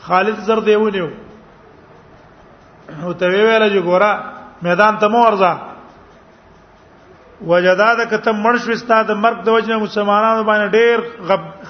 [0.06, 1.10] خالد زر دیونیو
[3.04, 4.12] او ته ویل چې ګورا
[4.62, 5.54] میدان ته مو ورځه
[7.48, 11.00] وجداد کته مرش وستا د مرګ د وجنه مسلمانانو باندې ډیر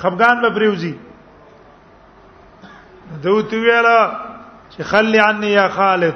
[0.01, 0.93] خفغان به پریوزي
[3.23, 3.97] دوت ویلا
[4.75, 6.13] چې خلي عني يا خالد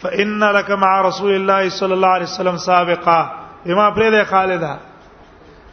[0.00, 3.20] فان لك مع رسول الله صلى الله عليه وسلم سابقا
[3.66, 4.76] بما پرې خالدا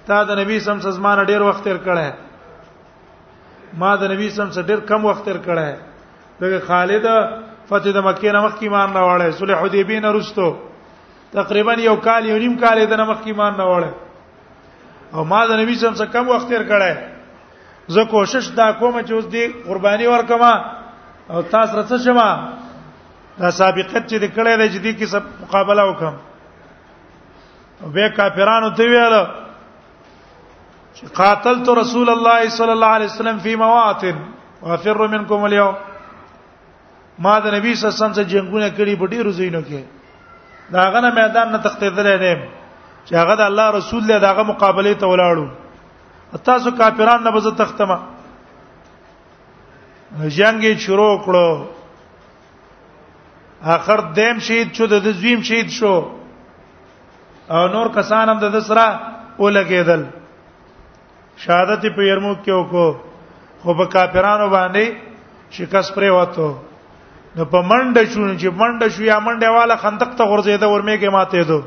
[0.08, 2.14] تا د نبی سم سزمانه ډیر وخت تیر کړه
[3.84, 5.76] ما د نبی سم سره ډیر کم وخت تیر کړه
[6.42, 7.06] دغه خالد
[7.70, 10.50] فتح د مکې نه مخکې مان نه وړه صلح حدیبین رستو
[11.34, 13.94] تقریبا یو کال یو نیم کال د مخکې مان نه وړه
[15.18, 17.09] او ما د نبی سم سره کم وخت تیر کړه
[17.94, 20.52] زه کوشش دا کوم چې اوس دې قرباني ورکما
[21.34, 22.28] او تاسو رڅ شمه
[23.42, 26.14] دا سابقت چې کړه د جدي کې سب مقابله وکم
[27.96, 29.16] به کافرانو ته ویل
[30.96, 34.16] چې قاتلت رسول الله صلی الله علیه وسلم فی مواطن
[34.66, 35.76] وافر منکم اليوم
[37.28, 37.74] ما د نبی صلی الله علیه
[38.04, 39.82] وسلم سره جنگونه کړي په ډیرو ځایونو کې
[40.78, 42.16] داغه میدان نه تختیدل نه
[43.06, 45.48] چې هغه د الله رسول له داغه مقابله ته ولاړو
[46.38, 47.98] تاسو کافرانو نه بزه تختمه
[50.38, 51.66] جنگ شروع کړو
[53.64, 55.94] اخر دیم شهید شو د زویم شهید شو
[57.50, 59.00] او نور کسان هم د سره
[59.40, 60.02] ولګېدل
[61.44, 62.96] شهادت په يرمو کې وکړو
[63.64, 64.96] خو په کافرانو باندې
[65.52, 66.56] شکست پرې وته
[67.36, 71.08] نو په منډه شو چې منډه شو یا منډه والا خندق ته غورځېده ورمه کې
[71.08, 71.62] ماته دو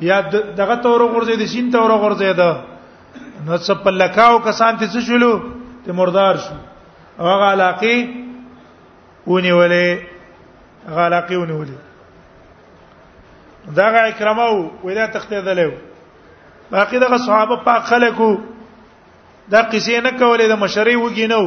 [0.00, 2.71] یا دغه تور غورځېده سین تور غورځېده
[3.46, 5.32] نو څه په لکاو کسان ته څه شولو
[5.84, 6.54] ته مردار شو
[7.18, 7.96] او هغه علاقه
[9.26, 10.06] ونی ولې
[10.90, 11.78] هغه علاقه ونی ولې
[13.78, 14.52] دا غ اکرمو
[14.84, 15.72] ویلا تخته دلو
[16.70, 18.30] باقي دغه صحابه پاک خلکو
[19.48, 21.44] دا قصې نه کولې د مشري وګینو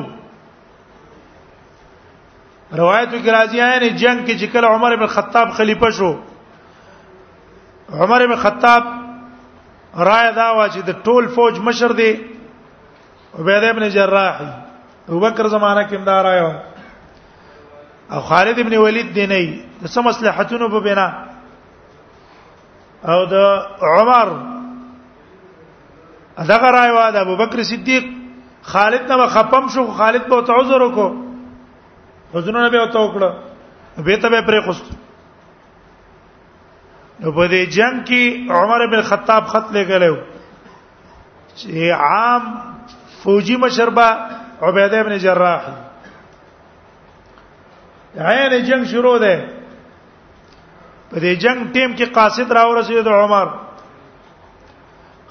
[2.77, 6.11] روایت کې راځي یعنی جنگ کې چې کله عمر بن خطاب خلیفہ شو
[8.03, 8.83] عمر بن خطاب
[10.03, 12.11] رائے دا وا چې د ټول فوج مشر دی
[13.39, 14.37] عبید ابن جراح
[15.07, 16.51] ابوبکر زمانہ کې مدار آیو
[18.11, 19.39] او خالد ابن ولید دی نه
[19.83, 21.07] د سم مصلحتونو په بنا
[23.11, 24.27] او د عمر
[26.47, 28.03] دغه رائے وا د ابوبکر صدیق
[28.71, 33.33] خالد نه خپم شو خالد به تعذر وکړو حضور نبی او تو کړو
[34.05, 34.85] به ته به پرې خوست
[37.31, 40.15] په دې جنگ کې عمر بن خطاب خط لګلو
[41.55, 42.55] چې عام
[43.21, 44.09] فوجي مشربا
[44.61, 45.61] عبیده بن جراح
[48.27, 49.49] عین جنگ شروع ده
[51.11, 53.47] په دې جنگ ټیم کې قاصد راو رسید عمر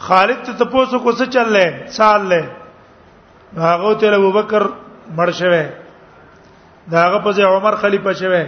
[0.06, 2.50] خالد ته تاسو کو څه چللې سال له
[3.70, 4.66] هغه ته ابو بکر
[5.16, 5.68] مړ شوه
[6.92, 8.46] داغه په عمر خلیفہ شوه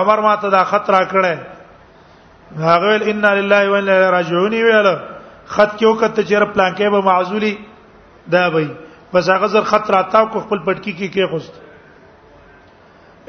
[0.00, 1.55] عمر ماته دا خط را کړه
[2.54, 4.86] هغه ویل ان لله و انا الیه راجعون ویل
[5.54, 7.58] خط کې وکړه چې رب پلان کې به معزولی
[8.30, 8.68] دا وای
[9.12, 11.52] پس هغه زر خط راتا کو خپل پټکی کې کې خوست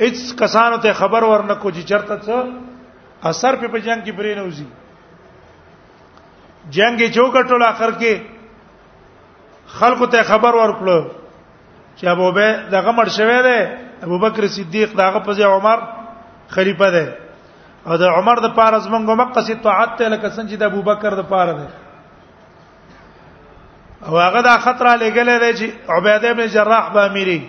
[0.03, 4.43] اڅ کسانو ته خبر ورنه کو چې چرته څه اثر په پجنګ کې پرې نه
[4.45, 4.65] وزي
[6.75, 8.19] جنگ چوکټول اخر کې
[9.77, 10.99] خلکو ته خبر ورکړو
[11.97, 13.59] چې ابو بکر دغه مر شوی دی
[14.05, 15.77] ابو بکر صدیق دغه په ځای عمر
[16.53, 17.07] خلیفہ دی
[17.87, 21.23] او د عمر د پاره زمونږه مقصد طاعت ته لکه څنګه چې د ابوبکر د
[21.31, 21.67] پاره ده
[24.07, 27.39] او هغه دا خطر لګلې دی چې عبیده ابن جراح به اميري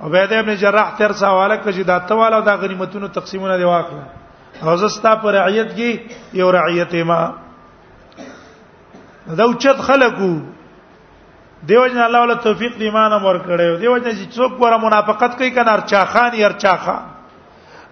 [0.00, 4.04] عبیده ابن جراح تر سواله کړي دا تواله د غنیمتونو تقسیمونه دی واخله
[4.62, 5.98] او زستا پر رعیت کې
[6.40, 7.20] یو رعیت ما
[9.26, 10.34] دا اوچت خلقو
[11.68, 15.36] دیو جن الله ول توفیق دی ایمان امر کړي دیو جن چې څوک ور منافقت
[15.38, 17.04] کوي کنه ارچا خان یې ارچا خان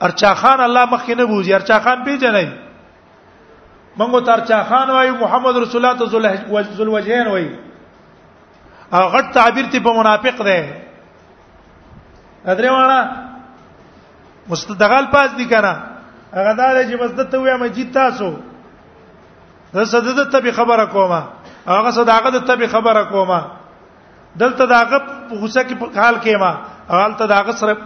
[0.07, 2.47] ارچا خان الله مخکې نه بوزي ارچا خان پیژنې
[3.99, 6.49] منګو تر چا خان وایو محمد رسول الله
[6.79, 7.51] ذل وجهین وایي
[8.97, 10.57] او غټ تعبیر ته په منافق ده
[12.45, 12.99] درې وانا
[14.49, 15.73] مستدغال پاس دي کنه
[16.33, 18.33] هغه دار چې مزد ته وې مجید تاسو
[19.73, 21.23] زه صدقه ته به خبره کومه
[21.71, 23.41] هغه صداقت ته به خبره کومه
[24.45, 25.01] دلته داغه
[25.31, 26.53] غوسه کې حال کې ما
[26.95, 27.77] حال ته داغه سره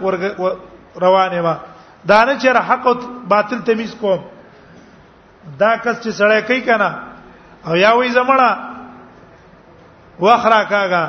[1.01, 1.57] روانه ما
[2.09, 2.93] دا نه چې حق او
[3.33, 4.19] باطل تمیز کوم
[5.59, 6.89] دا کس چې سړی کوي کنه
[7.67, 8.49] او یا وې زمړه
[10.25, 11.03] واخرا کاغه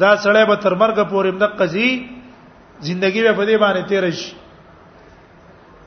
[0.00, 1.92] دا سړی به تر مرګ پورې مد قضیه
[2.88, 4.32] زندگی به په دې باندې تیر شي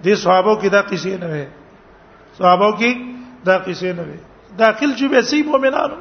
[0.04, 1.48] دې صحابه کې دا قصې نه وي
[2.38, 2.92] صحابه کې
[3.50, 4.20] دا قصې نه وي
[4.64, 5.96] داخل چې به سي مؤمنانو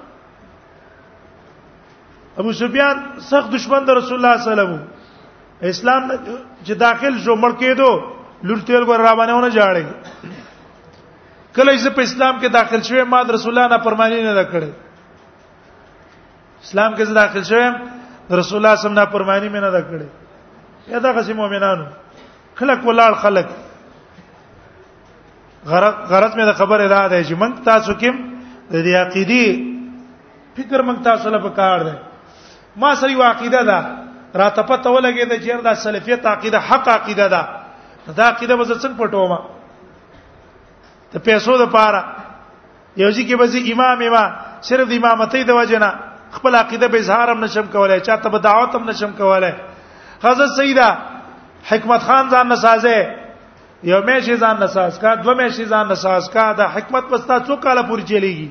[2.40, 4.82] ابو سفیان سخت دشمن د رسول الله صلی الله علیه وسلم
[5.72, 6.02] اسلام
[6.64, 7.92] چې داخل جو مړ کېدو
[8.46, 9.84] لورټیل ګور را باندې ونه جاړي
[11.56, 14.70] کله چې په اسلام کې داخل شوم ما رسول الله نه پرمانی نه کړې
[16.64, 17.72] اسلام کې داخل شوم
[18.40, 20.06] رسول الله صلی الله علیه پرمانی مې نه کړې
[20.92, 21.84] یا دا غسی مؤمنانو
[22.56, 23.46] خلق ولاړ خلق
[26.10, 28.10] غرض مې د خبره را ده چې موږ تاسو کې
[28.72, 31.94] د دې عقيدي فکر موږ تاسو لپاره کار ده
[32.76, 33.78] ما سره یو عقیده ده
[34.34, 37.59] را ته پته ولګې ده چې دا سلفیت عقیده حق عقیده ده
[38.06, 39.38] دا عقیده به څنګه پټوما
[41.12, 42.02] ته پیسو د پاره
[43.02, 44.24] یو ځکه به زی امام ما
[44.68, 45.90] صرف د امامتې د وجنه
[46.36, 49.52] خپل عقیده به اظهار هم نشم کولای چاته به دعوت هم نشم کولای
[50.26, 50.88] حضرت سیدا
[51.70, 52.98] حکمت خان ځان نسازه
[53.90, 57.36] یو مې شي ځان نساز کا دوه مې شي ځان نساز کا دا حکمت پستا
[57.46, 58.48] څو کاله پوری چلیږي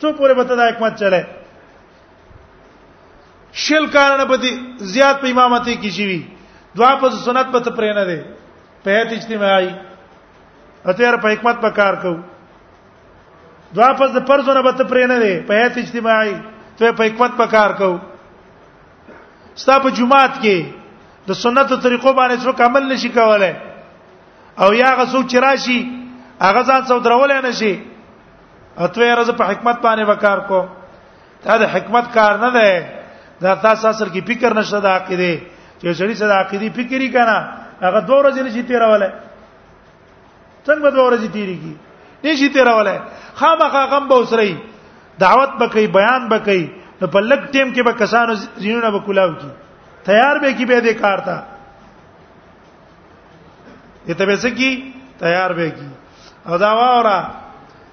[0.00, 1.22] څو پوره به دا حکمت چلے
[3.64, 4.36] شل کارنه به
[4.94, 6.08] زیات په امامتې کې شي
[6.78, 8.18] دعا په سنت په پرې نه دی
[8.84, 9.68] په هیت اجتماعي
[10.90, 12.12] اته په حکمت په کار کو
[13.76, 16.34] دعا په فرضونه په پرې نه دی په هیت اجتماعي
[16.78, 17.90] ته په حکمت په کار کو
[19.62, 20.58] ستا په جمعات کې
[21.28, 23.54] د سنتو طریقو باندې څوک عمل نشي کولای
[24.62, 25.78] او یا غسو چراشي
[26.46, 27.72] هغه ځان څو درول نه شي
[28.84, 30.60] اته راز په حکمت باندې وکار کو
[31.44, 32.70] دا د حکمت کار نه دی
[33.42, 35.32] دا تاسو اصل کې فکر نشته د عقیده
[35.82, 37.36] یو سړی صدا عقیدی فکری کنه
[37.82, 39.10] هغه دوه ورځې نشي تیرولای
[40.66, 41.74] څنګه به دوه ورځې تیریږي
[42.24, 42.98] نشي تیرولای
[43.42, 44.54] خامخا غم به وسري
[45.24, 46.66] دعوت به کوي بیان به کوي
[47.00, 49.50] نو په لګ ټیم کې به کسانو زینونه به کولاو کی
[50.10, 51.38] تیار به کی به دې کار تا
[54.06, 54.72] ته به څه کی
[55.24, 55.88] تیار به کی
[56.48, 57.18] او دا واره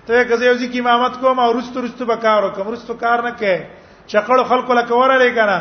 [0.09, 3.33] ته کزه یو ځکه امامت کوم او رستو رستو به کار وکم رستو کار نه
[3.39, 3.55] کې
[4.07, 5.59] چکړ خلکو لکه وراله کنه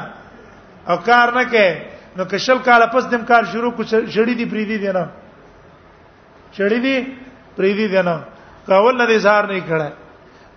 [0.88, 4.44] او کار نه کې نو که شل کال پس دم کار شروع کو شړې دی
[4.50, 5.04] پریدي دی نه
[6.56, 6.96] شړې دی
[7.56, 8.16] پریدي دی نه
[8.66, 9.90] کاول نه اظهار نه کړه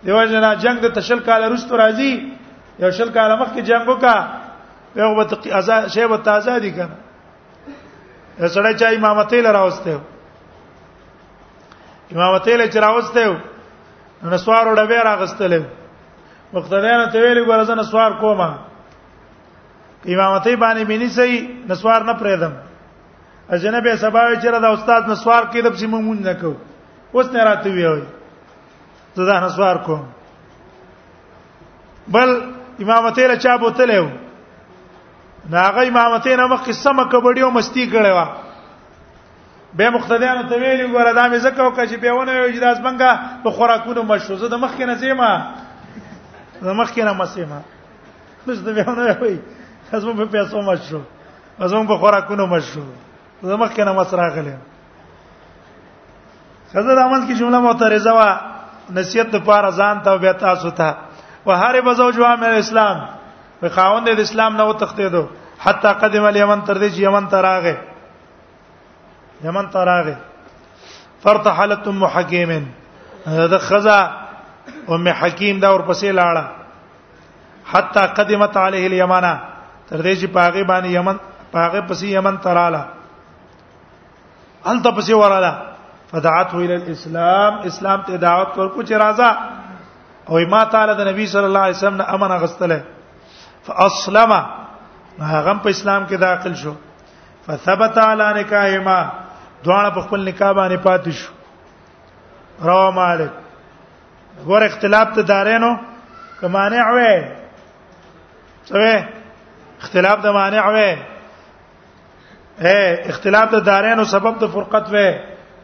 [0.06, 2.10] دیو جنا جنگ د تشل کال رستو راځي
[2.84, 4.16] یو شل کال مخکې جنگ وکا
[5.00, 6.94] یو وت ازاد شی وت ازادي کنه
[8.38, 9.98] سړی چا امامتې لراوسته
[12.12, 13.24] امامتې لچراوسته
[14.22, 15.60] نو سوار وډه به راغستلې
[16.56, 18.48] مقتدیانو ته ویلي ګورځنه سوار کومه
[20.06, 22.52] امامتې باندې مینې سي نسوار نه پرېدم
[23.54, 26.54] اجنبې سبا چې دا استاد نسوار کې د پښې مونږ نه کو
[27.12, 28.02] اوس نه راته ویوي
[29.16, 30.02] ته دا نسوار کوم
[32.14, 32.30] بل
[32.80, 34.06] امامتې له چا بوتلې و
[35.54, 38.26] ناغه امامتې نه مخ قسمه کبډي او مستی کړي وا
[39.76, 43.50] به مختدیانو ته ویلي ګوره دا مې زکه او کچې بهونه یو اجازه بنګه په
[43.58, 45.46] خوراکونو مشو زه د مخ کې نه زیمه
[46.64, 47.60] د مخ کې نه مسیمه
[48.46, 49.38] نو زه بهونه وایي
[49.92, 51.00] زموږ په پیسو مشرو
[51.60, 52.82] زموږ په خوراکونو مشرو
[53.42, 54.56] زموږ کنه مسره غلې
[56.72, 58.28] خزر احمد کی جمله معترضه وا
[58.96, 60.88] نصیحت په اړه ځان ته بیا تاسو ته
[61.46, 62.96] وهاره بزوجوا من الاسلام
[63.60, 65.24] په خاوند د اسلام نه و تختیدو
[65.64, 67.76] حتا قدم الیمن تر دې چې یمن ته راغې
[69.44, 70.14] یمن ته راغې
[71.22, 72.50] فرتحلت ام حکیم
[73.52, 74.00] د خزا
[74.94, 76.44] ام حکیم دا ورپسې لاړه
[77.74, 79.34] حتا قدمت علیه الیمانه
[79.88, 81.16] تر دې چې پاغه باندې یمن
[81.52, 82.84] پاغه پسې یمن تراله
[84.72, 85.52] الته پسې وراله
[86.10, 91.44] فدعته الى الاسلام اسلام ته دعوت ورکو چې راځه او ما تعالی د نبی صلی
[91.50, 92.84] الله علیه وسلم نه امن غستله
[93.70, 94.32] فاسلم
[95.20, 96.74] هغه په اسلام کې داخل شو
[97.48, 99.10] فثبت على نکاحهما
[99.64, 101.32] دواړه په خپل نکاح باندې پاتې شو
[102.68, 105.74] روا مالک ور اختلاف ته دارینو
[106.40, 107.14] کمانه وې
[108.66, 109.17] څه
[109.82, 110.92] اختلاف د مانع وې
[112.68, 112.78] اے
[113.10, 115.08] اختلاف د دارین او سبب د فرقت وې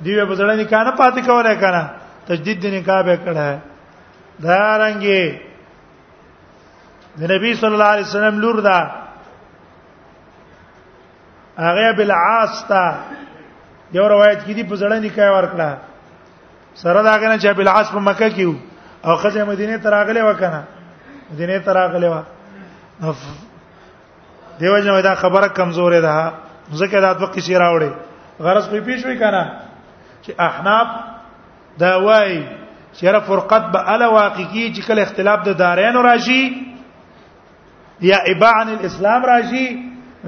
[0.05, 1.83] دیو بزړه نه کانه پاتې کوله کنه
[2.27, 3.49] تجدید د نکاح به کړه
[4.47, 5.25] دا رنګي
[7.23, 8.79] د نبی صلی الله علیه وسلم لور دا
[11.59, 12.83] هغه بالعاص تا
[13.97, 15.71] یو روایت کې دی په زړه نه کای ورکړه
[16.83, 18.47] سره دا کنه چې بالعاص په مکه کې
[19.07, 20.61] او خځه مدینه ته راغله وکنه
[21.33, 22.23] مدینه ته راغله وا
[24.59, 26.33] دیو جن دا خبره کمزورې ده
[26.81, 27.91] ځکه دا دوه کیسې راوړي
[28.41, 29.53] غرض په پیښوي کنه
[30.25, 30.87] چې احناف
[31.79, 32.39] دا وایي
[32.95, 36.43] چې را فرقت به الا واقعي چې کله اختلاف د دارین راشي
[38.01, 39.69] یا ابعن الاسلام راشي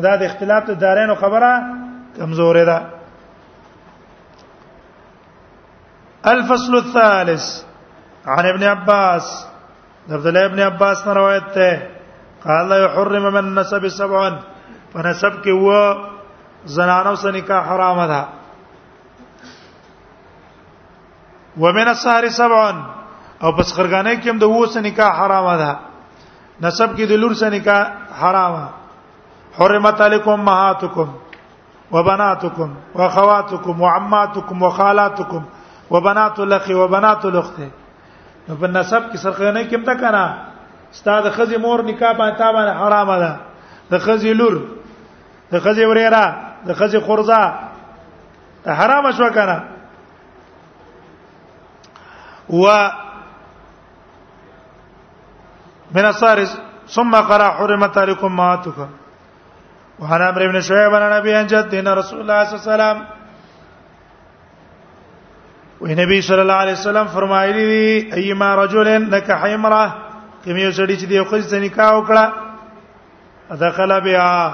[0.02, 1.50] دا د اختلاف د دارین خبره
[2.18, 2.80] کمزورې ده
[6.26, 7.46] الفصل الثالث
[8.26, 9.46] عن ابن عباس
[10.10, 11.95] عبد الله ابن عباس روایت ده
[12.48, 14.30] قال يحرم من نسب سبعا
[14.94, 18.20] فنسب کې و زنانو سره نکاح حرام ده
[21.64, 22.70] ومن السهر سبعا
[23.42, 25.70] او پس خرګانه کې هم د وو سره نکاح حرام ده
[26.66, 27.84] نسب کې د لور سره نکاح
[28.22, 28.54] حرام
[29.60, 31.10] حرمت علیکم مهاتکم
[31.92, 35.42] وبناتکم واخواتکم وعماتکم وخالاتکم
[35.94, 37.56] وبنات الاخ وبنات الاخت
[38.48, 40.26] په نسب کې سرخانه کې هم تا کنه
[40.92, 43.36] ستاد خزي مور نکاح باندې تا باندې حرامه ده
[43.90, 44.56] د خزي لور
[45.52, 47.54] د خزي وريره د خزي خورزه
[48.66, 49.62] حرامه شو کنه
[52.50, 52.68] و
[55.98, 56.56] من الصارس
[56.88, 58.78] ثم قرا حرمت عليكم ماتك
[59.98, 63.16] وعن عمرو بن شعيب عن ابي ان جدنا رسول الله صلى الله عليه وسلم
[65.80, 69.96] وی نبی صلی الله علیه وسلم فرمایلی دی ایما رجل نکح امراه
[70.46, 72.24] کوم یو سړی چې د یو خځې سره نکاح وکړه
[73.60, 74.46] دخل بها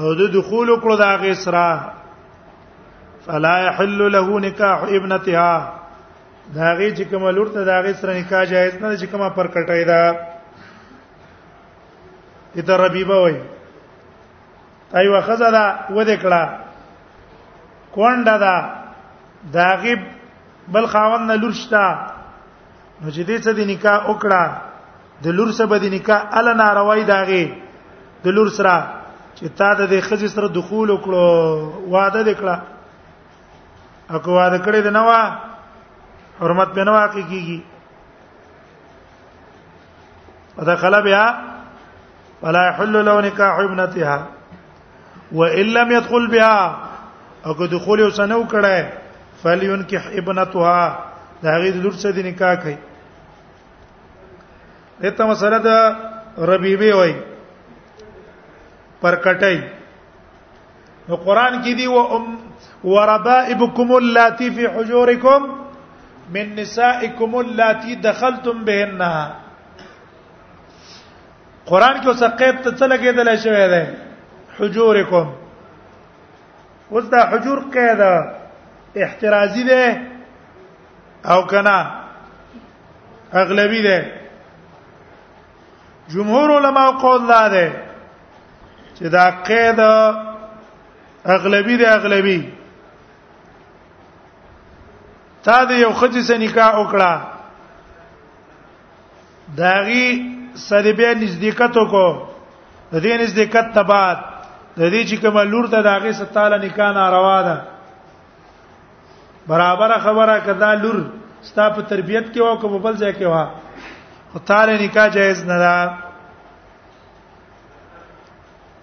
[0.00, 1.68] او د دخول کړو دا غي سره
[3.26, 5.54] فلا يحل له نکاح ابنتها
[6.58, 9.46] دا غي چې کوم لور ته دا غي سره نکاح جایز نه چې کومه پر
[9.56, 10.02] کټای دا
[12.58, 13.36] اته ربيبه وای
[15.00, 16.42] ایو خزدا و دې کړه
[17.96, 18.56] کونډه دا
[19.58, 19.94] داغي
[20.78, 21.84] بل خاوند نه لورشتا
[23.02, 24.44] نو چې دې څه د نکاح وکړه
[25.24, 27.42] د لور سره د نکاح ال ناروای داغه
[28.24, 28.74] د لور سره
[29.38, 31.26] چې تا د خځې سره دخول وکړو
[31.94, 32.56] واده وکړه
[34.10, 35.20] اګه واده کړې د نوا
[36.40, 37.60] حرمت په نوا کې کیږي
[40.58, 41.26] ودخل بها
[42.42, 44.18] ولا يحل له نکاح ابنتها
[45.40, 46.58] وان لم يدخل بها
[47.46, 48.76] اګه دخول وسنو کړه
[49.42, 50.98] فلينكح ابنتها
[51.42, 52.78] دا غي د لور سره د نکاح کوي
[55.00, 55.76] دته مسله ده
[56.50, 57.12] ربيبه وای
[59.02, 59.58] پر کټای
[61.08, 62.24] نو قران کې دی و ام
[62.84, 65.64] وربائبكم اللاتي في حجوركم
[66.34, 69.02] من نسائكم اللاتي دخلتم بهن
[71.70, 73.84] قران کې اوس قید ته څه لګیدل شوی دی
[74.58, 75.32] حجوركم
[76.92, 78.00] اوس دا حجور قید
[79.02, 79.84] احترازي دی
[81.24, 81.78] او کنا
[83.40, 83.98] اغلبي دی
[86.10, 87.72] جمهور علما قول دا ده
[88.98, 89.80] چې دا قید
[91.34, 92.52] اغلبی دی اغلبی
[95.44, 97.20] تا دې یو خځې سره نکاح وکړه
[99.58, 100.08] داغي
[100.54, 102.16] سره به نزدېکت وکړه
[102.92, 104.18] د دې نزدېکت ته بعد
[104.76, 107.62] د دې چې کومه لور ته داغي ستاله نکاح ناروا ده
[109.46, 111.04] برابر خبره کدا لور
[111.42, 113.48] ستا په تربيت کې او په بل ځای کې وا
[114.32, 115.76] خو تعالی نکاح جایز نه ده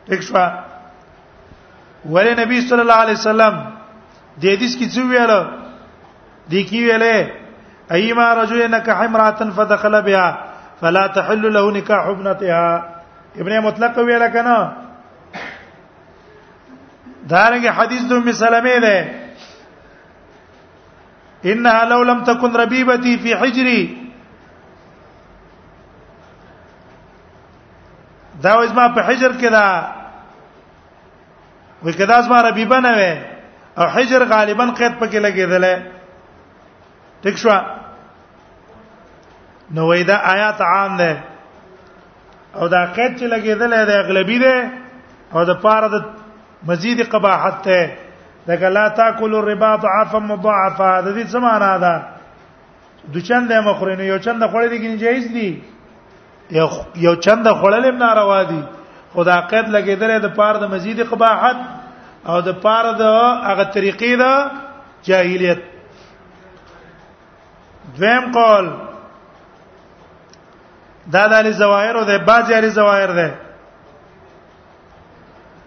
[0.08, 0.34] ٹھیک شو
[2.14, 3.56] ولې نبی صلی الله علیه وسلم
[4.42, 5.32] د حدیث کې څه ویل
[6.54, 7.18] دي کې ویلې
[7.98, 10.28] ايما رجل نکح امراه فدخل بها
[10.82, 12.90] فلا تحل له نکاح ابنتها
[13.44, 14.58] ابن مطلق ویل کنا
[17.30, 18.98] دارنګه حدیث د ام سلمې ده
[21.46, 23.82] انها لو لم تكن ربيبتي في حجري
[28.44, 29.68] دا وځما په حجر کې دا
[31.84, 33.14] وې کدا زما ربي بنوي
[33.80, 35.76] او حجر غالبا قید پکې لګېدلې
[37.22, 37.50] ٹھیک شو
[39.72, 41.18] نو وې دا آیات عام ده
[42.56, 44.70] او دا قید چې لګېدلې ده اغلبي ده
[45.34, 45.96] او د پاره د
[46.68, 47.90] مزید قباحت ته
[48.48, 51.96] دا کلا تاکل الربا ضعفا مضاعفا د دې زمانہ ده
[53.14, 55.62] دو چنده مخورینه یو چنده خوړل دي کې نه جایز دي
[56.52, 58.62] یو چنده خړلم ناروا دي
[59.14, 61.58] خدا قید لګیدل د پاره د مزید قباحت
[62.28, 63.02] او د پاره د
[63.50, 64.24] هغه طریقې د
[65.08, 65.60] جاهلیت
[67.98, 68.66] دویم قول
[71.14, 73.28] دا د علی زوایر او د بعضی علی زوایر ده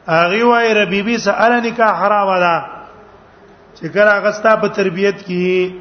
[0.06, 2.66] اغي وای ربيبي سأل نکاح حرام ده
[3.76, 5.72] چې کله هغه ستا په تربيت کې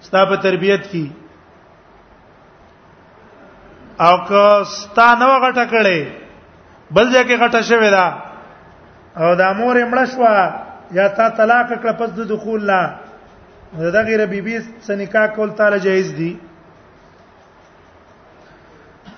[0.00, 1.06] ستا په تربيت کې
[3.98, 6.00] او که ستانه غټه کړي
[6.90, 8.06] بل ځای کې غټه شوې ده
[9.22, 10.22] او د امور مړ شو
[10.98, 12.80] یا تا طلاق کړ پس د دخول لا
[13.96, 16.36] دا غیر بیبي سنکا کول تعالی جایز دي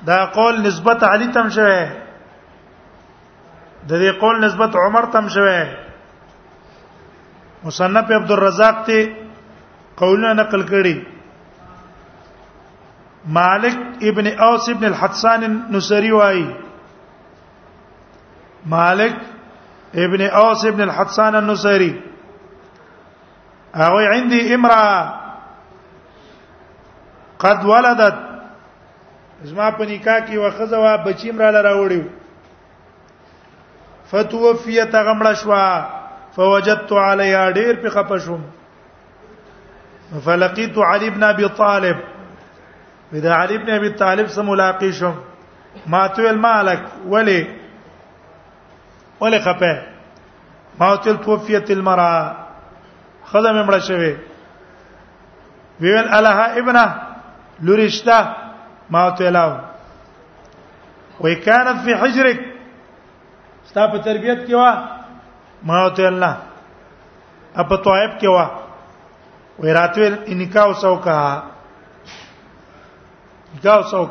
[0.06, 1.90] دا قول نسبت علی تم شوه
[3.88, 5.66] د دې قول نسبت عمر تم شوه
[7.64, 8.98] مصنف عبد الرزاق ته
[10.00, 11.17] قولونه نقل کړي
[13.36, 13.76] مالک
[14.10, 16.38] ابن اوس ابن الحسان النصري وای
[18.74, 19.16] مالک
[20.04, 21.90] ابن اوس ابن الحسان النصري
[23.74, 24.96] او عندي امراه
[27.44, 28.16] قد ولدت
[29.48, 32.06] زما په نکاح کې وخزه وا بچیم را لراوړیو
[34.10, 35.66] فتوفیت غمړه شوا
[36.38, 38.40] فوجدت علی ډیر په خپشم
[40.24, 41.96] فلقيت علي بن ابي طالب
[43.12, 45.12] دا علي ابن ابي طالب سره ملاقات شو
[45.86, 47.46] ما تو مالك ولي
[49.20, 49.76] ولي خپه
[50.80, 52.32] ما تو توفیت المرا
[53.24, 54.16] خدام مړه شوی
[55.80, 57.02] ویل الها ابنه
[57.62, 58.34] لورشتا
[58.90, 59.56] ما تو لاو
[61.20, 62.38] وي کانت في حجرك
[63.64, 64.88] ستا په تربیت کې وا
[65.62, 66.36] ما تو الله
[67.56, 68.50] اپ توایب کې وا
[69.58, 70.72] وای راتوی انکاو
[73.64, 74.10] دا څوک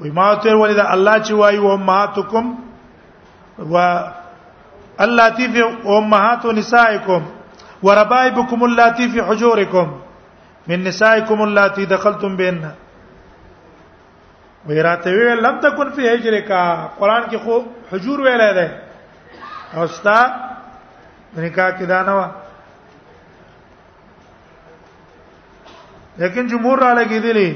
[0.00, 2.58] وي ما ته ولې دا الله چې وایي و امهاتکم
[3.58, 4.02] و
[5.04, 7.22] اللاتي في امهات نسائكم
[7.88, 10.00] وربائبكم اللاتي في حجوركم
[10.72, 12.70] من نسائكم اللاتي دخلتم بهن
[14.68, 16.50] ویراته وی لم تكن في هجرك
[17.00, 17.60] قران کې خو
[17.92, 18.66] حجور ویل دی
[19.76, 20.18] او ستا
[21.36, 22.24] نکاح کې دا نه و
[26.18, 27.48] لیکن جمهور را لګیدلی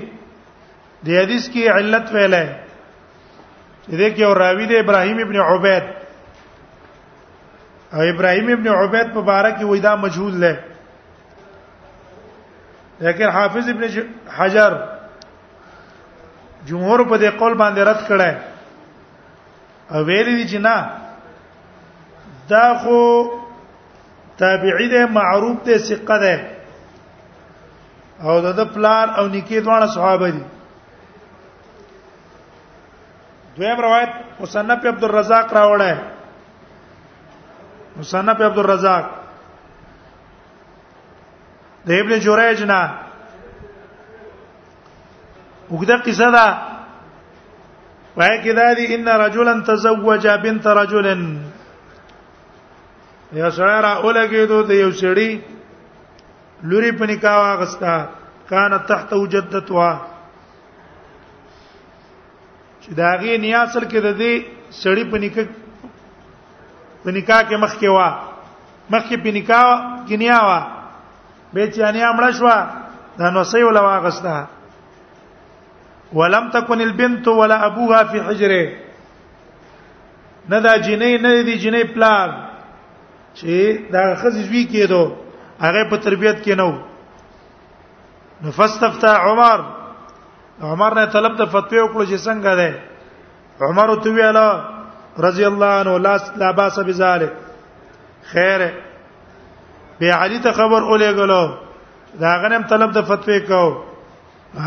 [1.05, 2.47] د حدیث کې علت ویلې
[3.89, 5.85] دې کې او راوی د ابراهیم ابن عبید
[7.95, 10.55] او ابراهیم ابن عبید په باره کې وېدا مجهول دی
[13.05, 13.83] لیکن حافظ ابن
[14.37, 14.73] حجر
[16.69, 18.33] جمهور په دې قول باندې رد کړه
[19.93, 20.89] او ویل دي چې نه
[22.49, 23.01] دا خو
[24.39, 26.51] تابعی ده معروف ده ثقه ده
[28.25, 30.43] او د پلان او نکی دوه صحابه دي
[33.57, 34.09] دویم روایت
[34.41, 35.93] مصنف عبد الرزاق راوړی
[37.97, 39.05] مصنف عبد الرزاق
[41.87, 42.81] د ابن جریج نه
[45.71, 46.47] وګدا قصه ده
[48.17, 51.07] وای کدا دي ان رجلا تزوج بنت رجل
[53.33, 55.41] یو سره را اولګېدو د یو سړي
[56.63, 57.95] لوري په نکاح واغستا
[58.51, 59.93] کان تحت وجدتها
[62.99, 64.33] دا غي نیا اصل کې د دې
[64.83, 65.47] سړی په نکاح
[67.03, 68.09] په نکاح کې مخ کې وا
[68.91, 69.69] مخ کې په نکاح
[70.07, 70.61] کې نیا وا
[71.53, 72.47] به چې انیا مړ شو
[73.19, 74.35] دا نو سې ولا واغستا
[76.19, 78.67] ولم تكن البنت ولا ابوها في حجره
[80.53, 82.31] نه دا جنې نه دی جنې پلان
[83.35, 83.53] چې
[83.95, 85.13] دا خزې وی کېدو
[85.65, 86.79] هغه په تربيت کې نو
[88.47, 89.61] نفستفتا عمر
[90.69, 92.71] عمر نه طلب د فتوی وکړو چې څنګه ده
[93.69, 94.47] عمر تو ویلا
[95.27, 97.33] رضی الله عنه لا لا باس بذلک
[98.33, 98.61] خیر
[100.01, 101.51] به علي ته خبر اولې غلو
[102.25, 103.63] دا غنم طلب د فتوی کو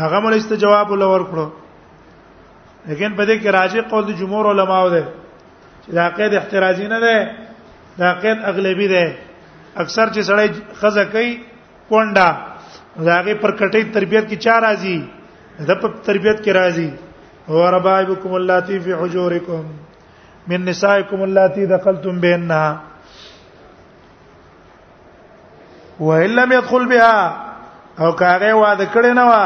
[0.02, 1.46] هغه مولست جواب ولور کړو
[2.86, 5.04] لیکن په دې کې راجع قول د جمهور علماو ده
[5.86, 7.36] چې دا قید احترازي نه ده
[7.98, 9.04] دا قید اغلبي ده
[9.76, 11.34] اکثر چې سړی خزه کوي
[11.90, 12.36] کونډه
[12.96, 14.98] داغه پر کټې تربيت کې چا راځي
[15.58, 16.90] د په تربيت کې راځي
[17.48, 19.62] وربائبکم اللاتی فی حجورکم
[20.52, 22.68] من نسائکم اللاتی دخلتم بهنها
[26.00, 27.16] وان لم يدخل بها
[28.00, 29.44] او کاغه واده کړي نه وا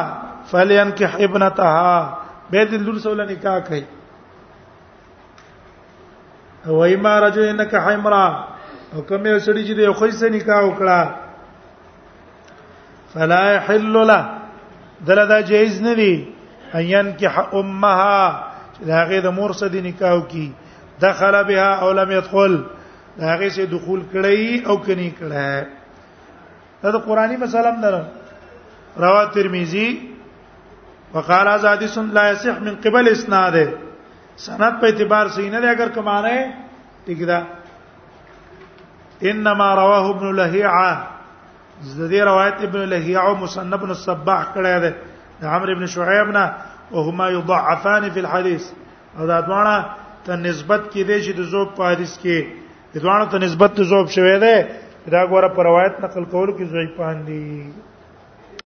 [0.52, 1.98] فلینکح ابنتها
[2.50, 3.82] به دې لور سره نکاح کړي
[6.66, 8.26] او ایما رجو انک حمرا
[8.94, 11.00] او کوم یو سړي چې یو خوښ سره نکاح وکړه
[13.14, 14.18] فلا يحل له
[15.06, 16.14] دله دا جایز نه دی
[16.74, 18.46] ايان کې امها
[18.86, 20.50] دا غي د مور سره د نکاح کی
[21.00, 22.62] دخل بها او لم يدخل
[23.18, 25.66] دا غي سه دخول کړی او کني کړه
[26.82, 28.04] دا د قرآنی مسالم نه
[28.98, 29.88] رواه ترمذی
[31.14, 33.66] وقال حدیث لا يصح من قبل اسناده
[34.46, 36.42] سند په اعتبار صحیح نه دی اگر کمانه
[37.06, 37.42] ٹھیک ده
[39.30, 41.17] انما رواه ابن لهيعه
[41.98, 44.90] د دې روایت ابن لهیع او مصنف بن الصباح کړه ده
[45.40, 46.44] د عمرو ابن شعیب نه
[46.92, 48.64] او هما یضعفان فی الحديث
[49.18, 49.74] او دا دوانه
[50.24, 52.36] ته نسبت کې دی چې د زوب په حدیث کې
[53.02, 54.56] دوانه ته نسبت د زوب شوی دی
[55.16, 57.46] دا ګوره پر روایت نقل کول کې ضعیفان دي